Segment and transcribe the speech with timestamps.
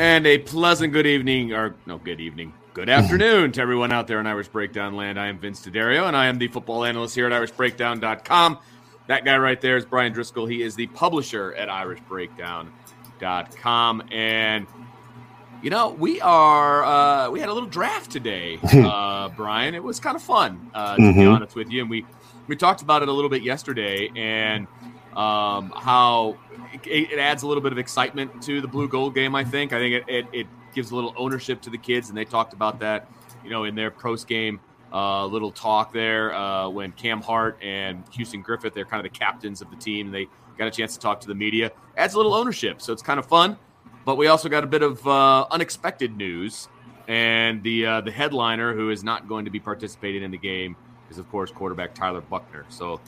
[0.00, 4.18] And a pleasant good evening, or no, good evening, good afternoon to everyone out there
[4.18, 5.20] in Irish Breakdown land.
[5.20, 8.58] I am Vince DeDario, and I am the football analyst here at IrishBreakdown.com.
[9.08, 10.50] That guy right there is Bryan Driskell.
[10.50, 14.02] He is the publisher at IrishBreakdown.com.
[14.10, 14.66] And,
[15.62, 19.74] you know, we are, uh, we had a little draft today, uh, Bryan.
[19.74, 21.20] It was kind of fun, uh, to mm-hmm.
[21.20, 21.82] be honest with you.
[21.82, 22.06] And we,
[22.46, 24.66] we talked about it a little bit yesterday and
[25.16, 26.38] um, how
[26.84, 29.34] it, it, adds a little bit of excitement to the blue gold game.
[29.34, 29.72] I think.
[29.72, 32.52] I think it, it, it, gives a little ownership to the kids, and they talked
[32.52, 33.10] about that,
[33.42, 34.60] you know, in their post game
[34.92, 39.18] uh, little talk there uh, when Cam Hart and Houston Griffith, they're kind of the
[39.18, 40.28] captains of the team, they
[40.58, 41.72] got a chance to talk to the media.
[41.96, 43.56] Adds a little ownership, so it's kind of fun.
[44.04, 46.68] But we also got a bit of uh, unexpected news,
[47.08, 50.76] and the uh, the headliner who is not going to be participating in the game
[51.10, 52.64] is, of course, quarterback Tyler Buchner.
[52.68, 53.00] So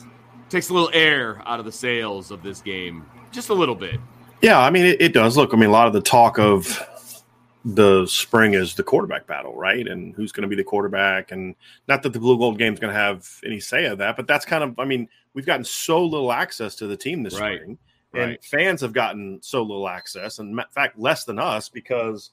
[0.49, 3.99] takes a little air out of the sails of this game just a little bit.
[4.41, 5.37] Yeah, I mean, it, it, does.
[5.37, 6.81] Look, I mean, a lot of the talk of
[7.65, 9.87] the spring is the quarterback battle, right?
[9.87, 11.31] And who's going to be the quarterback.
[11.31, 11.55] And
[11.87, 14.27] not that the blue gold game is going to have any say of that, but
[14.27, 17.57] that's kind of, I mean, we've gotten so little access to the team this right.
[17.57, 17.77] spring.
[18.13, 18.43] And right.
[18.43, 22.29] fans have gotten so little access, and in fact, less than us because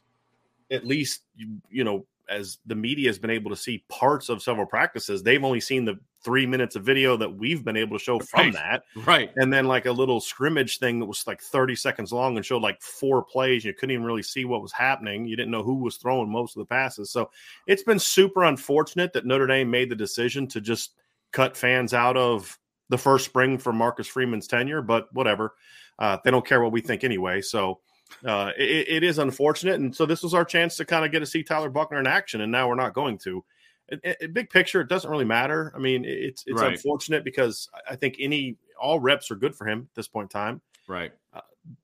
[0.71, 4.43] at least you, you know as the media has been able to see parts of
[4.43, 8.03] several practices, they've only seen the three minutes of video that we've been able to
[8.05, 8.53] show from right.
[8.55, 8.83] that.
[8.95, 9.31] Right.
[9.37, 12.63] And then like a little scrimmage thing that was like 30 seconds long and showed
[12.63, 13.65] like four plays.
[13.65, 15.27] You couldn't even really see what was happening.
[15.27, 17.11] You didn't know who was throwing most of the passes.
[17.11, 17.31] So
[17.67, 20.95] it's been super unfortunate that Notre Dame made the decision to just
[21.33, 22.59] cut fans out of
[22.91, 25.55] the first spring for Marcus Freeman's tenure, but whatever.
[25.99, 27.41] Uh, they don't care what we think anyway.
[27.41, 27.81] So
[28.25, 29.77] uh, it, it is unfortunate.
[29.77, 32.07] And so this was our chance to kind of get to see Tyler Buchner in
[32.07, 33.45] action, and now we're not going to.
[33.93, 35.73] A, a big picture, it doesn't really matter.
[35.75, 36.73] I mean, it's it's right.
[36.73, 40.41] unfortunate because I think any all reps are good for him at this point in
[40.41, 40.61] time.
[40.89, 41.13] Right.
[41.33, 41.41] Uh,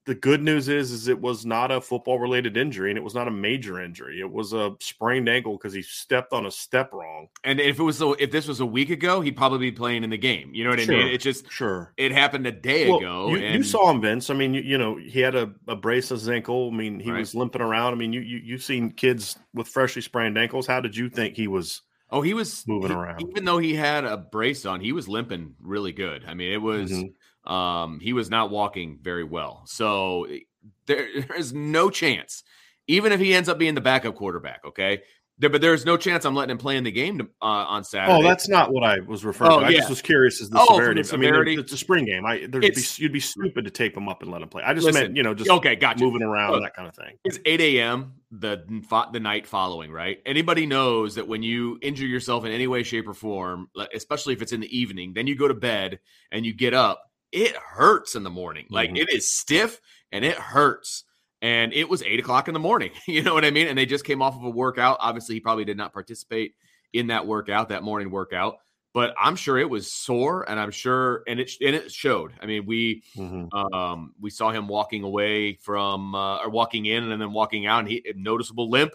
[0.07, 3.15] the good news is is it was not a football related injury and it was
[3.15, 6.93] not a major injury it was a sprained ankle because he stepped on a step
[6.93, 10.03] wrong and if it was if this was a week ago he'd probably be playing
[10.03, 12.53] in the game you know what sure, i mean it just sure it happened a
[12.53, 13.55] day well, ago you, and...
[13.55, 16.19] you, saw him vince i mean you, you know he had a, a brace of
[16.19, 17.19] his ankle i mean he right.
[17.19, 20.81] was limping around i mean you, you you've seen kids with freshly sprained ankles how
[20.81, 23.23] did you think he was Oh, he was moving he, around.
[23.29, 26.25] Even though he had a brace on, he was limping really good.
[26.27, 27.09] I mean, it was mm-hmm.
[27.47, 29.63] Um, he was not walking very well.
[29.67, 30.41] So eh,
[30.87, 32.43] there, there is no chance,
[32.87, 35.03] even if he ends up being the backup quarterback, okay?
[35.39, 37.85] There, but there's no chance I'm letting him play in the game to, uh, on
[37.85, 38.13] Saturday.
[38.13, 39.67] Oh, that's not what I was referring oh, to.
[39.67, 39.79] I yeah.
[39.79, 41.03] just was curious as the oh, severity.
[41.03, 41.53] The severity.
[41.53, 42.25] I mean, it's a spring game.
[42.25, 44.63] I be, you'd be stupid to tape him up and let him play.
[44.63, 46.03] I just listen, meant you know just okay, gotcha.
[46.03, 47.19] moving around Look, that kind of thing.
[47.25, 48.15] It's 8 a.m.
[48.31, 48.65] the
[49.13, 50.19] the night following, right?
[50.25, 54.41] Anybody knows that when you injure yourself in any way, shape, or form, especially if
[54.41, 56.01] it's in the evening, then you go to bed
[56.33, 57.03] and you get up
[57.33, 58.67] it hurts in the morning.
[58.71, 58.97] Like mm-hmm.
[58.97, 59.81] it is stiff
[60.13, 61.05] and it hurts.
[61.43, 62.91] And it was eight o'clock in the morning.
[63.07, 63.67] You know what I mean?
[63.69, 64.99] And they just came off of a workout.
[65.01, 66.55] Obviously, he probably did not participate
[66.93, 68.57] in that workout, that morning workout.
[68.95, 72.33] But I'm sure it was sore, and I'm sure, and it and it showed.
[72.41, 73.55] I mean, we mm-hmm.
[73.55, 77.81] um, we saw him walking away from uh, or walking in and then walking out,
[77.81, 78.95] and he noticeable limp,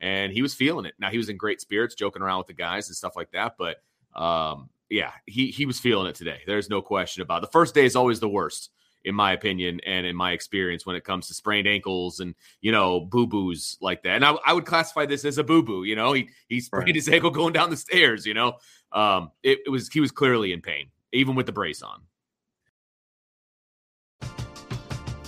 [0.00, 0.94] and he was feeling it.
[0.98, 3.56] Now he was in great spirits, joking around with the guys and stuff like that.
[3.58, 3.76] But
[4.14, 6.40] um, yeah, he he was feeling it today.
[6.46, 7.46] There's no question about it.
[7.46, 8.70] The first day is always the worst.
[9.04, 12.72] In my opinion and in my experience when it comes to sprained ankles and you
[12.72, 14.16] know boo boos like that.
[14.16, 15.84] And I, I, would classify this as a boo boo.
[15.84, 16.94] You know, he he sprained right.
[16.94, 18.26] his ankle going down the stairs.
[18.26, 18.54] You know,
[18.92, 22.00] um, it, it was he was clearly in pain even with the brace on.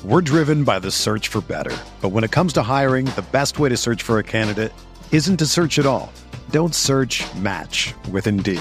[0.05, 3.59] We're driven by the search for better, but when it comes to hiring, the best
[3.59, 4.73] way to search for a candidate
[5.12, 6.12] isn't to search at all.
[6.50, 7.25] Don't search.
[7.37, 8.61] Match with Indeed.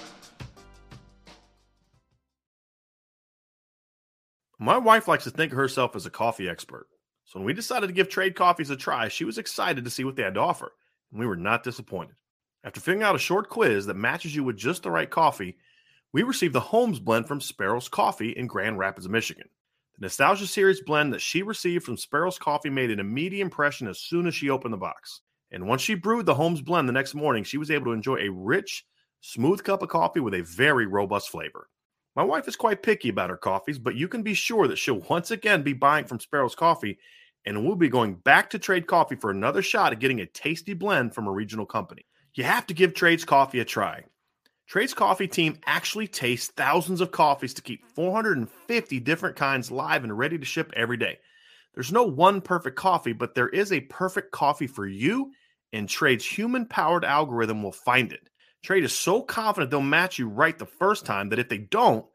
[4.63, 6.85] My wife likes to think of herself as a coffee expert.
[7.25, 10.03] So when we decided to give trade coffees a try, she was excited to see
[10.03, 10.73] what they had to offer.
[11.09, 12.13] And we were not disappointed.
[12.63, 15.57] After filling out a short quiz that matches you with just the right coffee,
[16.13, 19.49] we received the Holmes blend from Sparrows Coffee in Grand Rapids, Michigan.
[19.97, 23.97] The Nostalgia Series blend that she received from Sparrows Coffee made an immediate impression as
[23.97, 25.21] soon as she opened the box.
[25.49, 28.17] And once she brewed the Holmes blend the next morning, she was able to enjoy
[28.17, 28.85] a rich,
[29.21, 31.67] smooth cup of coffee with a very robust flavor.
[32.15, 35.05] My wife is quite picky about her coffees, but you can be sure that she'll
[35.09, 36.99] once again be buying from Sparrows Coffee,
[37.45, 40.73] and we'll be going back to Trade Coffee for another shot at getting a tasty
[40.73, 44.03] blend from a regional company you have to give Trades Coffee a try.
[44.67, 50.17] Trades Coffee team actually tastes thousands of coffees to keep 450 different kinds live and
[50.17, 51.19] ready to ship every day.
[51.73, 55.31] There's no one perfect coffee, but there is a perfect coffee for you,
[55.73, 58.29] and Trade's human powered algorithm will find it.
[58.63, 62.05] Trade is so confident they'll match you right the first time that if they don't,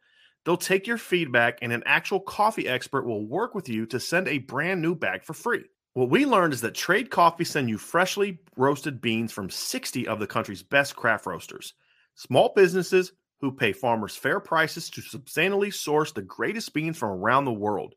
[0.44, 4.28] they'll take your feedback and an actual coffee expert will work with you to send
[4.28, 5.64] a brand new bag for free.
[5.94, 10.20] What we learned is that Trade Coffee send you freshly roasted beans from 60 of
[10.20, 11.72] the country's best craft roasters.
[12.14, 17.44] Small businesses who pay farmers fair prices to substantially source the greatest beans from around
[17.44, 17.94] the world.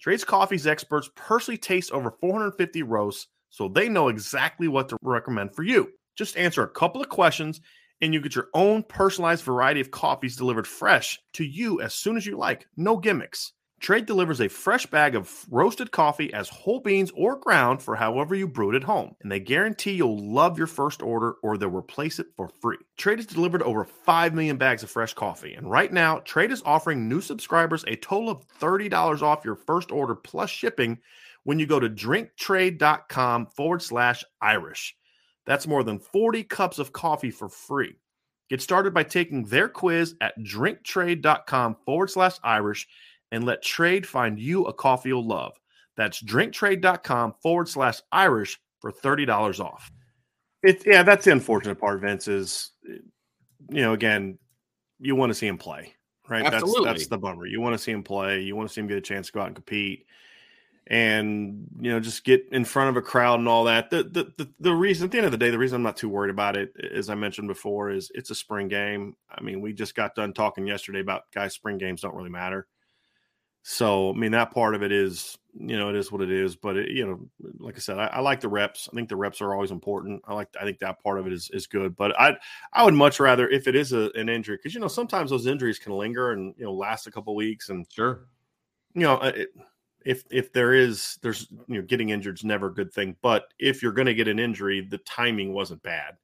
[0.00, 5.54] Trades Coffee's experts personally taste over 450 roasts, so they know exactly what to recommend
[5.54, 5.92] for you.
[6.18, 7.60] Just answer a couple of questions,
[8.00, 12.16] and you get your own personalized variety of coffees delivered fresh to you as soon
[12.16, 12.66] as you like.
[12.76, 13.52] No gimmicks.
[13.80, 18.34] Trade delivers a fresh bag of roasted coffee as whole beans or ground for however
[18.34, 19.14] you brew it at home.
[19.22, 22.78] And they guarantee you'll love your first order or they'll replace it for free.
[22.96, 25.54] Trade has delivered over 5 million bags of fresh coffee.
[25.54, 29.92] And right now, Trade is offering new subscribers a total of $30 off your first
[29.92, 30.98] order plus shipping
[31.44, 34.97] when you go to drinktrade.com forward slash Irish.
[35.48, 37.96] That's more than 40 cups of coffee for free.
[38.50, 42.86] Get started by taking their quiz at drinktrade.com forward slash Irish
[43.32, 45.58] and let trade find you a coffee you'll love.
[45.96, 49.90] That's drinktrade.com forward slash Irish for $30 off.
[50.62, 54.38] It, yeah, that's the unfortunate part, Vince, is, you know, again,
[55.00, 55.94] you want to see him play,
[56.28, 56.44] right?
[56.44, 56.84] Absolutely.
[56.84, 57.46] That's, that's the bummer.
[57.46, 58.40] You want to see him play.
[58.40, 60.04] You want to see him get a chance to go out and compete
[60.88, 63.90] and, you know, just get in front of a crowd and all that.
[63.90, 65.96] The, the, the, the reason, at the end of the day, the reason I'm not
[65.96, 69.14] too worried about it, as I mentioned before, is it's a spring game.
[69.30, 72.66] I mean, we just got done talking yesterday about guys, spring games don't really matter
[73.70, 76.56] so, I mean, that part of it is, you know, it is what it is.
[76.56, 77.28] But it, you know,
[77.58, 78.88] like I said, I, I, like the reps.
[78.90, 80.22] I think the reps are always important.
[80.26, 81.94] I like, I think that part of it is is good.
[81.94, 82.38] But I,
[82.72, 85.46] I would much rather if it is a, an injury because you know sometimes those
[85.46, 88.28] injuries can linger and you know last a couple weeks and sure,
[88.94, 89.48] you know, uh, it,
[90.04, 93.16] if if there is there's you know getting injured is never a good thing.
[93.22, 96.16] But if you're going to get an injury, the timing wasn't bad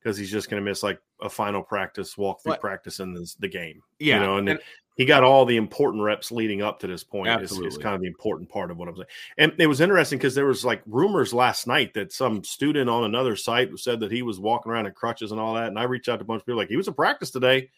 [0.00, 3.34] because he's just going to miss like a final practice, walk through practice in the,
[3.40, 3.82] the game.
[3.98, 4.60] Yeah, you know, and, and
[4.98, 7.28] he got all the important reps leading up to this point.
[7.28, 7.68] Absolutely.
[7.68, 9.06] Is, is kind of the important part of what I'm saying.
[9.38, 13.04] And it was interesting because there was like rumors last night that some student on
[13.04, 15.68] another site said that he was walking around in crutches and all that.
[15.68, 17.70] And I reached out to a bunch of people like he was at practice today.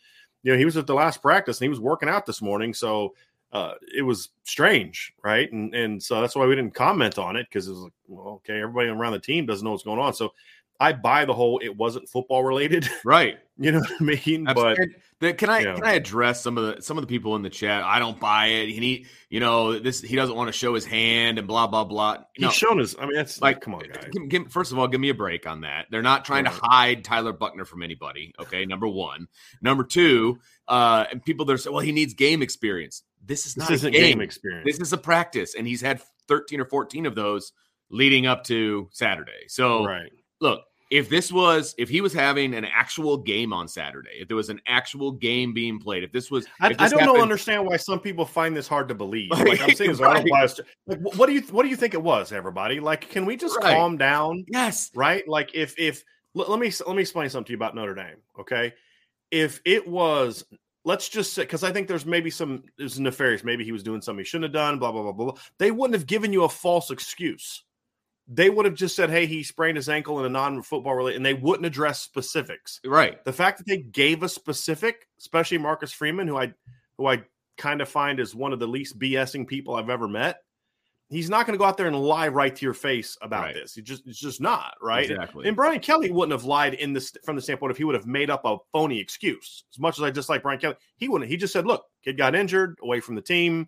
[0.43, 2.73] You know, he was at the last practice and he was working out this morning.
[2.73, 3.15] So
[3.53, 5.51] uh, it was strange, right?
[5.53, 8.35] And and so that's why we didn't comment on it because it was like, well,
[8.35, 10.15] okay, everybody around the team doesn't know what's going on.
[10.15, 10.33] So
[10.79, 12.89] I buy the whole it wasn't football related.
[13.05, 13.39] Right.
[13.59, 14.47] you know what I mean?
[14.49, 14.95] Absolutely.
[15.19, 15.75] But can I you know.
[15.75, 17.83] can I address some of the some of the people in the chat?
[17.85, 18.71] I don't buy it.
[18.71, 21.85] He need you know this he doesn't want to show his hand and blah blah
[21.85, 22.19] blah.
[22.35, 24.09] He's No, shown his I mean that's like come on guys.
[24.13, 25.87] give- give- first of all, give me a break on that.
[25.91, 28.33] They're not trying to hide Tyler Buchner from anybody.
[28.41, 29.29] Okay, number one.
[29.61, 30.39] Number two,
[30.69, 33.03] uh, and people that are saying, well, he needs game experience.
[33.25, 34.03] This is This not a isn't game.
[34.03, 34.65] game experience.
[34.67, 37.53] This is a practice, and he's had 13 or 14 of those
[37.91, 39.47] leading up to Saturday.
[39.49, 40.11] So right.
[40.41, 44.37] look, if this was if he was having an actual game on Saturday, if there
[44.37, 47.23] was an actual game being played, if this was I, if I this don't know
[47.23, 49.31] understand why some people find this hard to believe.
[49.39, 50.25] Like, I'm saying, right.
[50.87, 52.81] like what do you what do you think it was, everybody?
[52.81, 53.75] Like, can we just Right.
[53.77, 54.45] calm down?
[54.49, 54.91] Yes.
[54.95, 55.27] Right?
[55.29, 58.17] Like, if if let me let me explain something to you about Notre Dame.
[58.39, 58.73] Okay,
[59.31, 60.45] if it was,
[60.85, 63.45] let's just say, because I think there's maybe some was nefarious.
[63.45, 64.79] Maybe he was doing something he shouldn't have done.
[64.79, 65.33] Blah blah blah blah.
[65.33, 65.43] blah.
[65.59, 67.65] They wouldn't have given you a false excuse.
[68.33, 71.27] They would have just said, "Hey, he sprained his ankle in a non-football related," and
[71.27, 73.23] they wouldn't address specifics Right.
[73.25, 76.55] the fact that they gave a specific, especially Marcus Freeman, who I
[76.97, 77.25] who I
[77.59, 80.43] kind of find is one of the least BSing people I've ever met.
[81.11, 83.55] He's not going to go out there and lie right to your face about Right.
[83.55, 83.75] this.
[83.75, 85.11] He just it's just not right.
[85.11, 85.47] Exactly.
[85.49, 88.07] And Brian Kelly wouldn't have lied in this from the standpoint if he would have
[88.07, 89.65] made up a phony excuse.
[89.75, 91.29] As much as I dislike Brian Kelly, he wouldn't.
[91.31, 93.67] He just said, "Look, kid got injured, away from the team,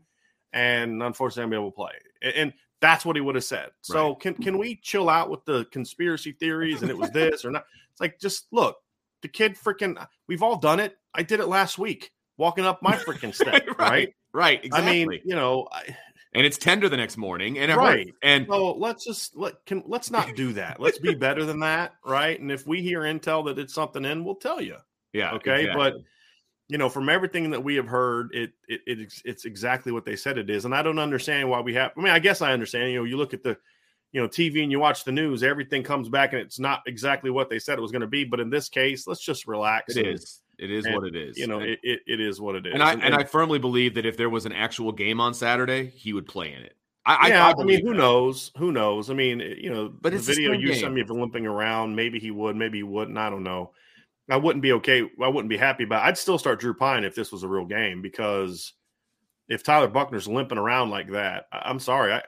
[0.52, 3.70] and unfortunately, I'm able to play." And, and that's what he would have said.
[3.80, 4.20] So Right.
[4.20, 7.64] can can we chill out with the conspiracy theories and it was this or not?
[7.90, 8.76] It's like just look,
[9.22, 10.04] the kid freaking.
[10.28, 10.96] We've all done it.
[11.14, 13.66] I did it last week, walking up my freaking step.
[13.66, 13.78] right.
[13.78, 14.14] right.
[14.34, 14.64] Right.
[14.64, 15.02] Exactly.
[15.02, 15.94] I mean, you know, I,
[16.34, 18.06] and it's tender the next morning, and it Right.
[18.06, 18.18] hurts.
[18.22, 20.80] And so let's just let can let's not do that.
[20.80, 22.38] Let's be better than that, right?
[22.38, 24.76] And if we hear intel that it's something in, we'll tell you.
[25.12, 25.32] yeah.
[25.34, 25.90] Okay, exactly.
[25.92, 25.94] but
[26.68, 30.16] you know, from everything that we have heard, it, it it's it's exactly what they
[30.16, 31.92] said it is, and I don't understand why we have.
[31.96, 32.90] I mean, I guess I understand.
[32.92, 33.58] You know, you look at the
[34.12, 37.30] you know TV and you watch the news, everything comes back and it's not exactly
[37.30, 38.24] what they said it was going to be.
[38.24, 39.96] But in this case, let's just relax.
[39.96, 40.40] it is.
[40.62, 41.36] It is and, what it is.
[41.36, 42.72] You know, and, it, it, it is what it is.
[42.72, 45.88] and I and I firmly believe that if there was an actual game on Saturday,
[45.88, 46.76] he would play in it.
[47.04, 47.98] I, yeah, I, I, mean, who that.
[47.98, 48.52] knows?
[48.58, 49.10] Who knows?
[49.10, 51.96] I mean, you know, But the video you sent me of limping around.
[51.96, 53.18] Maybe he would, maybe he wouldn't.
[53.18, 53.72] I don't know.
[54.30, 55.02] I wouldn't be okay.
[55.20, 56.04] I wouldn't be happy about.
[56.04, 58.72] I'd still start Drew Pyne if this was a real game because
[59.48, 62.12] if Tyler Buchner's limping around like that, I, I'm sorry.
[62.12, 62.22] I,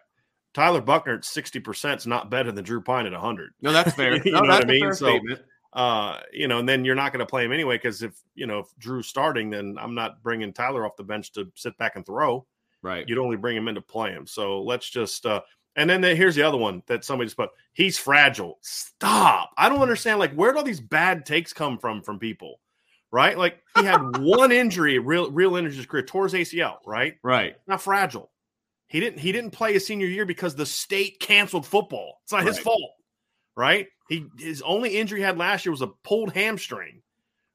[0.55, 3.53] Tyler Buchner at sixty percent is not better than Drew Pyne at hundred.
[3.63, 4.17] No, that's fair.
[4.17, 4.93] You no, know what I mean?
[4.93, 5.41] So- statement.
[5.75, 8.47] Uh, you know, and then you're not going to play him anyway because if you
[8.47, 11.97] know if Drew's starting, then I'm not bringing Tyler off the bench to sit back
[11.97, 12.47] and throw
[12.81, 13.09] Right.
[13.09, 14.27] you'd only bring him in to play him.
[14.27, 15.41] So let's just uh
[15.77, 17.51] and then the, here's the other one that somebody just put.
[17.73, 18.59] He's fragile.
[18.61, 19.51] Stop.
[19.57, 20.21] I don't understand.
[20.21, 22.61] Like, where do all these bad takes come from from people?
[23.11, 23.37] Right?
[23.37, 27.15] Like he had one injury, real real injury in his career, tore his ACL, right?
[27.23, 27.57] Right.
[27.67, 28.31] Not fragile.
[28.87, 32.21] He didn't he didn't play his senior year because the state canceled football.
[32.23, 32.93] It's not his fault.
[33.57, 33.89] Right?
[34.09, 37.03] He his only injury he had last year was a pulled hamstring.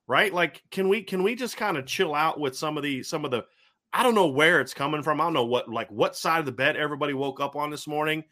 [0.08, 0.34] Right?
[0.34, 3.26] Like, can we can we just kind of chill out with some of the some
[3.26, 3.46] of the
[3.94, 5.20] I don't know where it's coming from.
[5.20, 7.88] I don't know what like what side of the bed everybody woke up on this
[7.88, 8.24] morning,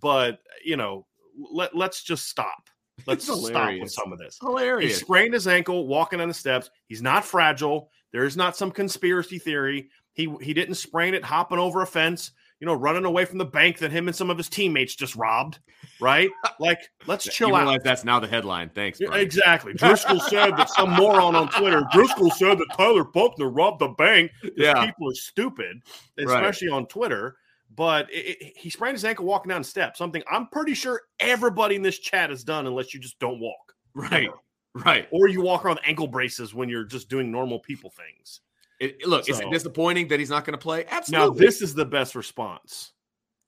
[0.00, 1.06] but you know,
[1.52, 2.68] let let's just stop.
[3.06, 4.38] Let's stop with some of this.
[4.40, 4.94] Hilarious.
[4.94, 6.70] He sprained his ankle walking on the steps.
[6.88, 7.90] He's not fragile.
[8.10, 9.90] There is not some conspiracy theory.
[10.14, 13.44] He he didn't sprain it hopping over a fence, you know, running away from the
[13.44, 15.58] bank that him and some of his teammates just robbed.
[16.00, 16.30] Right?
[16.58, 17.60] Like, let's chill you out.
[17.64, 18.70] realize that's now the headline.
[18.70, 18.98] Thanks.
[18.98, 19.20] Bryan.
[19.22, 19.72] Exactly.
[19.74, 24.30] Driskell said that some moron on Twitter, Driskell said that Tyler Buchner robbed the bank.
[24.56, 24.86] Yeah.
[24.86, 25.82] People are stupid,
[26.18, 26.26] Right.
[26.26, 27.36] especially on Twitter.
[27.74, 31.02] But it, it- he sprained his ankle walking down the steps, something I'm pretty sure
[31.20, 33.74] everybody in this chat has done unless you just don't walk.
[33.94, 34.30] Right.
[34.74, 35.08] Right.
[35.10, 38.40] Or you walk around ankle braces when you're just doing normal people things.
[38.80, 40.84] It- look, is it disappointing that he's not going to play?
[40.88, 41.28] Absolutely.
[41.28, 42.92] Now, this is the best response.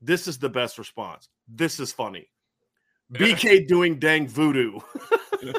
[0.00, 1.28] This is the best response.
[1.48, 2.30] This is funny.
[3.12, 4.80] BK doing dang voodoo.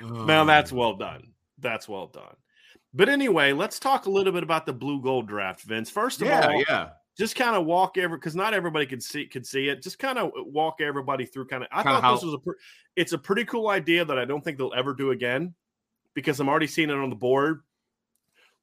[0.00, 0.46] Now oh.
[0.46, 1.32] that's well done.
[1.58, 2.36] That's well done.
[2.94, 5.90] But anyway, let's talk a little bit about the blue gold draft, Vince.
[5.90, 6.88] First of yeah, all, yeah.
[7.18, 9.82] just kind of walk every because not everybody could see could see it.
[9.82, 11.46] Just kind of walk everybody through.
[11.46, 12.54] Kind of, I Kinda thought this was a pre-
[12.96, 15.54] it's a pretty cool idea that I don't think they'll ever do again
[16.18, 17.60] because I'm already seeing it on the board.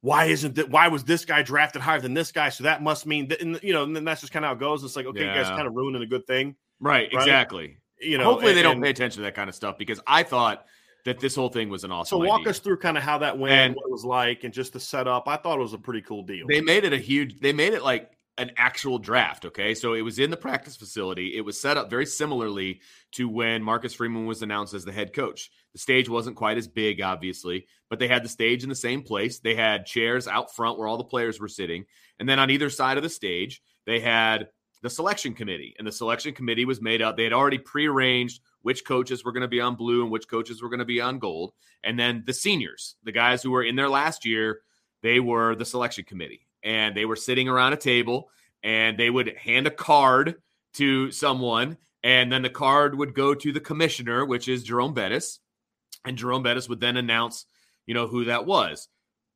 [0.02, 0.68] Why isn't that?
[0.70, 2.50] Why was this guy drafted higher than this guy?
[2.50, 4.54] So that must mean that, and, you know, and then that's just kind of how
[4.54, 4.84] it goes.
[4.84, 7.22] It's like, okay, you guys kind of ruining a good thing, Right, Right?
[7.22, 7.78] exactly.
[8.00, 8.24] you know.
[8.24, 10.66] Hopefully they don't and- pay attention to that kind of stuff because I thought
[11.06, 12.20] that this whole thing was an awesome.
[12.20, 12.50] So walk idea.
[12.50, 14.80] us through kind of how that went, And- what it was like, and just the
[14.80, 15.26] setup.
[15.28, 16.46] I thought it was a pretty cool deal.
[16.46, 17.40] They made it a huge.
[17.40, 19.44] They made it like an actual draft.
[19.46, 21.36] Okay, so it was in the practice facility.
[21.36, 22.80] It was set up very similarly
[23.12, 25.50] to when Marcus Freeman was announced as the head coach.
[25.72, 29.02] The stage wasn't quite as big, obviously, but they had the stage in the same
[29.02, 29.38] place.
[29.38, 31.86] They had chairs out front where all the players were sitting,
[32.18, 34.48] and then on either side of the stage, they had
[34.82, 35.74] the selection committee.
[35.78, 37.16] And the selection committee was made up.
[37.16, 40.62] They had already prearranged which coaches were going to be on blue and which coaches
[40.62, 41.52] were going to be on gold.
[41.82, 44.60] And then the seniors, the guys who were in there last year,
[45.02, 46.45] they were the selection committee.
[46.66, 48.28] And they were sitting around a table
[48.62, 50.34] and they would hand a card
[50.74, 51.78] to someone.
[52.02, 55.38] And then the card would go to the commissioner, which is Jerome Bettis.
[56.04, 57.46] And Jerome Bettis would then announce,
[57.86, 58.88] you know, who that was.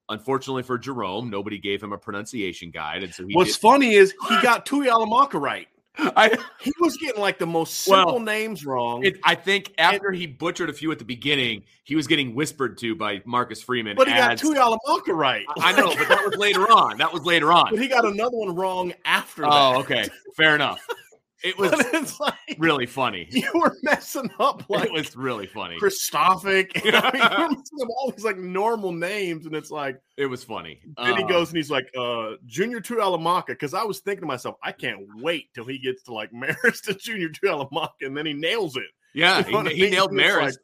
[0.08, 3.94] Unfortunately for Jerome, nobody gave him a pronunciation guide, and so he What's did- funny
[3.94, 5.68] is he got Tuihalamaka right.
[6.16, 9.04] I, He was getting like the most simple Well, names wrong.
[9.04, 12.78] it, I think after he butchered a few at the beginning, he was getting whispered
[12.78, 13.96] to by Marcus Freeman.
[13.96, 15.44] but he got as- Tuihalamaka right.
[15.58, 16.98] I know, but that was later on.
[16.98, 17.70] That was later on.
[17.70, 19.76] But he got another one wrong after oh, that.
[19.76, 20.86] Oh, okay, fair enough.
[21.42, 23.26] It was like really funny.
[23.30, 25.78] you were messing up like It was really funny.
[25.78, 26.70] Kristofic.
[26.84, 30.26] You, know, you were messing up all these like normal names, and it's like It
[30.26, 30.80] was funny.
[30.96, 33.48] then he Uh, goes and he's like, uh, Junior Tuihalamaka.
[33.48, 36.82] Because I was thinking to myself, I can't wait till he gets to like Marist
[36.84, 38.84] to Junior Tuihalamaka, and then he nails it.
[39.14, 39.90] Yeah, You know he, he mean?
[39.92, 40.58] nailed Maris.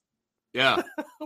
[0.52, 0.82] yeah.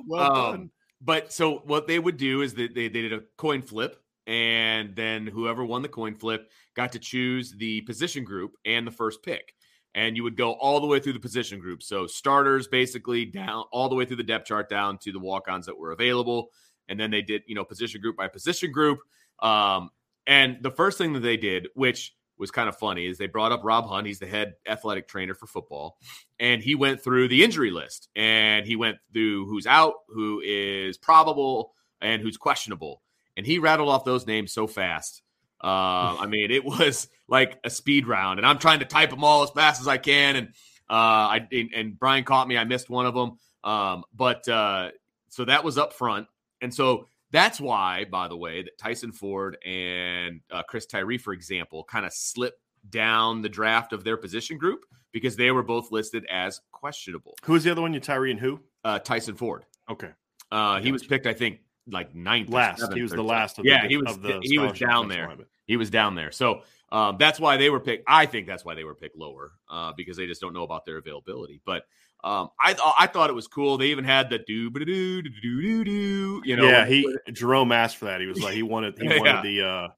[0.06, 0.70] Well Um, done.
[1.02, 4.00] But so what they would do is that they, they did a coin flip,
[4.30, 8.90] and then whoever won the coin flip got to choose the position group and the
[8.92, 9.56] first pick.
[9.96, 11.82] And you would go all the way through the position group.
[11.82, 15.66] So starters basically down all the way through the depth chart down to the walk-ons
[15.66, 16.50] that were available.
[16.88, 19.00] And then they did, you know, position group by position group.
[19.40, 19.90] Um,
[20.28, 23.50] and the first thing that they did, which was kind of funny, is they brought
[23.50, 24.06] up Rob Hunt.
[24.06, 25.98] He's the head athletic trainer for football.
[26.38, 30.96] And he went through the injury list and he went through who's out, who is
[30.98, 33.02] probable, and who's questionable.
[33.36, 35.22] And he rattled off those names so fast.
[35.62, 39.24] Uh, I mean, it was like a speed round, and I'm trying to type them
[39.24, 40.36] all as fast as I can.
[40.36, 40.48] And
[40.88, 40.92] uh,
[41.36, 42.56] I and, and Bryan caught me.
[42.56, 43.38] I missed one of them.
[43.62, 44.90] Um, but uh,
[45.28, 46.26] so that was up front,
[46.60, 51.32] and so that's why, by the way, that Tyson Ford and uh, Chris Tyree, for
[51.32, 52.58] example, kind of slipped
[52.88, 57.36] down the draft of their position group because they were both listed as questionable.
[57.44, 57.92] Who was the other one?
[57.92, 58.60] You Tyree and who?
[58.82, 59.66] Uh, Tyson Ford.
[59.88, 60.10] Okay,
[60.50, 61.60] Uh, he was picked, I think,
[61.90, 62.48] like ninth.
[62.50, 62.80] last.
[62.80, 63.58] seventh He was the last.
[63.58, 64.18] Of Yeah, the, he was.
[64.18, 65.36] The he was down there.
[65.66, 66.32] He was down there.
[66.32, 68.04] So um, that's why they were picked.
[68.08, 70.84] I think that's why they were picked lower uh, because they just don't know about
[70.84, 71.60] their availability.
[71.64, 71.84] But
[72.24, 73.78] um, I th- I thought it was cool.
[73.78, 76.42] They even had the do do do do do do.
[76.44, 78.20] You know, yeah, he Jerome asked for that.
[78.20, 79.18] He was like, he wanted, he Yeah.
[79.18, 79.62] wanted the.
[79.66, 79.88] uh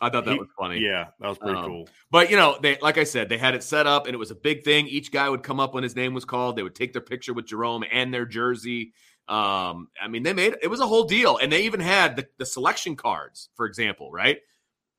[0.00, 0.78] I thought that he- was funny.
[0.78, 1.88] Yeah, that was pretty Um, cool.
[2.12, 4.30] But you know, they like I said, they had it set up and it was
[4.30, 4.86] a big thing.
[4.86, 6.54] Each guy would come up when his name was called.
[6.54, 8.92] They would take their picture with Jerome and their jersey.
[9.28, 11.36] Um, I mean, they made it was a whole deal.
[11.38, 14.38] And they even had the, the selection cards, for example, right?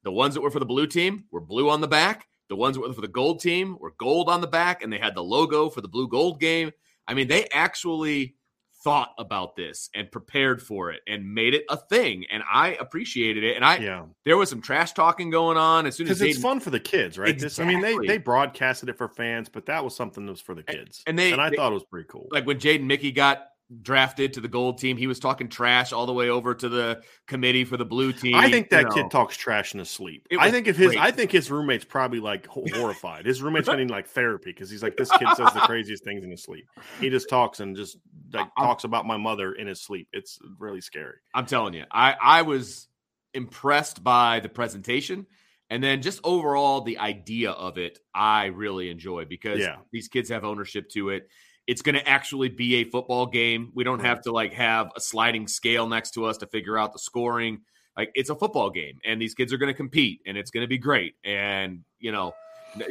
[0.03, 2.27] The ones that were for the blue team were blue on the back.
[2.47, 4.97] The ones that were for the gold team were gold on the back, and they
[4.97, 6.71] had the logo for the blue gold game.
[7.07, 8.35] I mean, they actually
[8.83, 12.25] thought about this and prepared for it and made it a thing.
[12.31, 13.55] And I appreciated it.
[13.57, 16.59] And I Yeah, there was some trash talking going on as soon as it's fun
[16.61, 17.37] for the kids, right?
[17.37, 20.39] This, I mean, they they broadcasted it for fans, but that was something that was
[20.41, 22.27] for the kids, and they- and I they- thought it was pretty cool.
[22.31, 23.47] like when Jaden Mickey got
[23.81, 27.01] drafted to the gold team, he was talking trash all the way over to the
[27.27, 28.35] committee for the blue team.
[28.35, 28.95] I think that you know.
[28.95, 30.27] kid talks trash in his sleep.
[30.39, 30.99] I think if his, great.
[30.99, 33.25] I think his roommate's probably like horrified.
[33.25, 36.31] His roommate's getting like therapy because he's like, this kid says the craziest things in
[36.31, 36.67] his sleep.
[36.99, 37.97] He just talks and just
[38.33, 40.07] like talks about my mother in his sleep.
[40.13, 41.17] It's really scary.
[41.33, 42.87] I'm telling you, I I was
[43.33, 45.27] impressed by the presentation.
[45.71, 49.75] And then just overall, the idea of it, I really enjoy because Yeah.
[49.91, 51.29] these kids have ownership to it.
[51.69, 53.71] It's going to actually be a football game.
[53.75, 56.93] We don't have to like have a sliding scale next to us to figure out
[56.93, 57.61] the scoring.
[57.95, 60.63] Like it's a football game, and these kids are going to compete, and it's going
[60.63, 61.13] to be great.
[61.23, 62.33] And you know,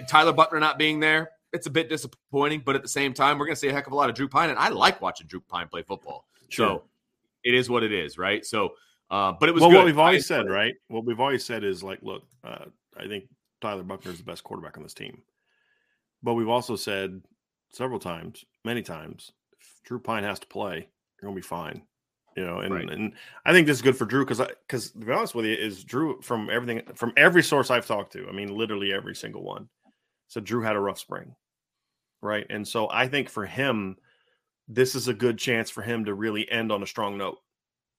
[0.07, 2.63] Tyler Butler not being there, it's a bit disappointing.
[2.65, 4.15] But at the same time, we're going to see a heck of a lot of
[4.15, 6.27] Drew Pyne, and I like watching Drew Pyne play football.
[6.51, 6.85] So
[7.43, 8.47] it is what it is, right?
[8.47, 8.75] So,
[9.11, 9.77] uh, but it was well, good.
[9.79, 10.75] what we've always I- said, right?
[10.87, 13.25] What we've always said is like, look, uh, I think
[13.61, 15.23] Tyler Buchner is the best quarterback on this team.
[16.23, 17.23] But we've also said
[17.71, 21.83] several times, many times, if Drew Pyne has to play, you're gonna be fine.
[22.37, 22.89] You know, and, Right.
[22.89, 25.55] and I think this is good for Drew because because to be honest with you,
[25.55, 29.43] is Drew from everything from every source I've talked to, I mean, literally every single
[29.43, 29.69] one,
[30.29, 31.35] said Drew had a rough spring,
[32.21, 32.47] right?
[32.51, 33.97] And so I think for him,
[34.69, 37.39] this is a good chance for him to really end on a strong note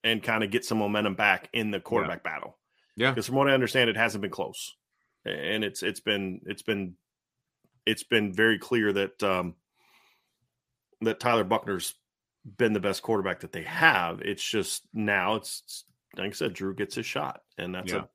[0.03, 2.57] and kind of get some momentum back in the quarterback battle.
[2.95, 3.11] Yeah.
[3.11, 4.75] Because from what I understand, it hasn't been close.
[5.25, 6.95] And it's it's been it's been
[7.85, 9.55] it's been very clear that um
[11.01, 11.95] that Tyler Buchner's
[12.57, 14.21] been the best quarterback that they have.
[14.21, 15.85] It's just now it's
[16.17, 17.41] like I said, Drew gets his shot.
[17.57, 17.99] And that's Yeah.
[17.99, 18.05] a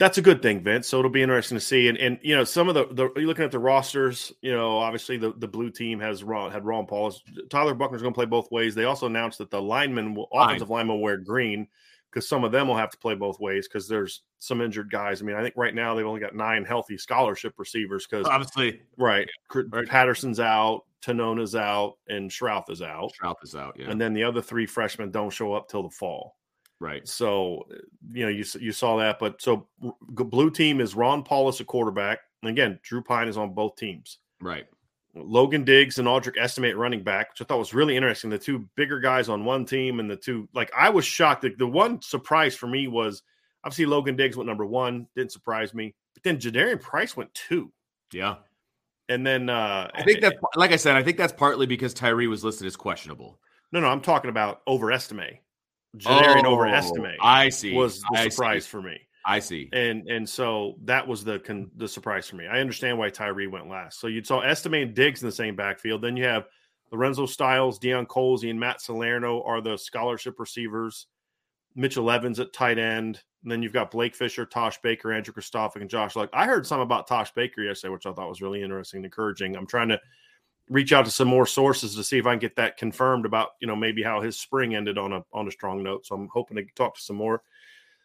[0.00, 0.88] that's a good thing, Vince.
[0.88, 1.88] So it'll be interesting to see.
[1.88, 4.78] And and you know, some of the the you're looking at the rosters, you know,
[4.78, 7.14] obviously the, the blue team has Ron had Ron Paul.
[7.48, 8.74] Tyler Buchner's gonna play both ways.
[8.74, 10.48] They also announced that the linemen will Fine.
[10.48, 11.68] offensive linemen will wear green
[12.10, 15.20] because some of them will have to play both ways because there's some injured guys.
[15.20, 18.80] I mean, I think right now they've only got nine healthy scholarship receivers because obviously,
[18.96, 23.12] right, right, Patterson's out, Tanona's out, and Shrouth is out.
[23.20, 23.90] Shrouth is out, yeah.
[23.90, 26.36] And then the other three freshmen don't show up till the fall.
[26.80, 27.06] Right.
[27.06, 27.66] So,
[28.12, 29.68] you know, you you saw that, but so
[30.00, 32.18] blue team is Ron Powlus a quarterback.
[32.42, 34.18] And again, Drew Pyne is on both teams.
[34.40, 34.66] Right.
[35.14, 38.28] Logan Diggs and Audric Estimate running back, which I thought was really interesting.
[38.28, 41.42] The two bigger guys on one team and the two, like, I was shocked.
[41.42, 43.22] The, the one surprise for me was
[43.64, 45.94] obviously Logan Diggs went number one, didn't surprise me.
[46.14, 47.72] But then Jadarian Price went two.
[48.12, 48.36] Yeah.
[49.08, 52.26] And then uh I think that, like I said, I think that's partly because Tyree
[52.26, 53.38] was listed as questionable.
[53.72, 55.40] No, no, I'm talking about Audric Estimate.
[55.96, 57.16] Jadarian oh, Audric Estimate.
[57.20, 57.74] I see.
[57.74, 58.70] Was the I surprise see.
[58.70, 58.98] for me.
[59.26, 59.68] I see.
[59.72, 62.46] And and so that was the con- the surprise for me.
[62.46, 64.00] I understand why Tyree went last.
[64.00, 66.02] So you saw Estimate and Diggs in the same backfield.
[66.02, 66.46] Then you have
[66.92, 71.06] Lorenzo Styles, Deion Colzie, and Matt Salerno are the scholarship receivers.
[71.74, 73.22] Mitchell Evans at tight end.
[73.42, 76.30] And then you've got Blake Fisher, Tosh Baker, Andrew Kristofic, and Josh Lugg.
[76.32, 79.54] I heard some about Tosh Baker yesterday, which I thought was really interesting and encouraging.
[79.54, 80.00] I'm trying to
[80.70, 83.50] reach out to some more sources to see if I can get that confirmed about,
[83.60, 86.06] you know, maybe how his spring ended on a on a strong note.
[86.06, 87.42] So I'm hoping to talk to some more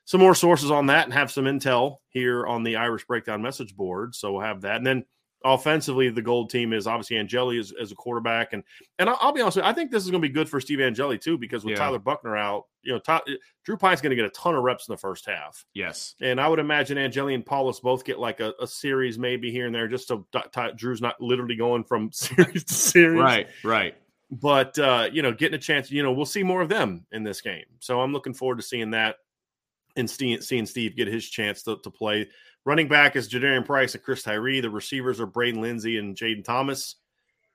[0.03, 3.75] some more sources on that and have some intel here on the Irish Breakdown message
[3.77, 4.15] board.
[4.15, 4.77] So we'll have that.
[4.77, 5.05] And then
[5.43, 8.53] offensively, the gold team is obviously Angeli as, as a quarterback.
[8.53, 8.63] And
[8.97, 10.49] and I'll, I'll, be honest with you, I think this is going to be good
[10.49, 11.79] for Steve Angeli too, because with yeah.
[11.79, 13.21] Tyler Buchner out, you know, Ty,
[13.63, 15.65] Drew Pyne's going to get a ton of reps in the first half.
[15.73, 16.15] Yes.
[16.21, 19.65] And I would imagine Angeli and Powlus both get like a, a series maybe here
[19.65, 23.21] and there just so Ty, Drew's not literally going from series to series.
[23.21, 23.95] Right, right.
[24.31, 27.23] But, uh, you know, getting a chance, you know, we'll see more of them in
[27.23, 27.65] this game.
[27.79, 29.15] So I'm looking forward to seeing that
[29.95, 32.29] and seeing Steve get his chance to, to play.
[32.69, 34.59] Running back is Jadarian Price and Chris Tyree.
[34.59, 36.97] The receivers are Braden Lenzy and Jaden Thomas.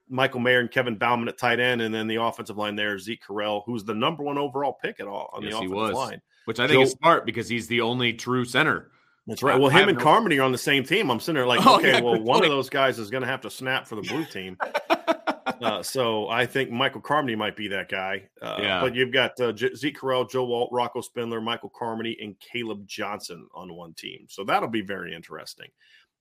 [0.09, 3.05] Michael Mayer and Kevin Bauman at tight end, and then the offensive line there is
[3.05, 6.21] Zeke Correll, who's the number one overall pick at all on yes, the offensive line.
[6.47, 8.91] Which I think Joe, is smart because he's the only true center.
[9.29, 9.57] That's right.
[9.57, 10.03] Well, him and no...
[10.03, 11.13] Carmody are on the same team.
[11.13, 13.29] I'm sitting there like, oh, okay, yeah, well, one of those guys is going to
[13.29, 14.59] have to snap for the blue team.
[15.47, 18.29] Uh, so I think Michael Carmody might be that guy.
[18.41, 18.81] Uh, yeah.
[18.81, 22.87] But you've got uh, J- Zeke Correll, Joe Alt, Rocco Spindler, Michael Carmody, and Caleb
[22.87, 24.27] Johnson on one team.
[24.29, 25.69] So that'll be very interesting.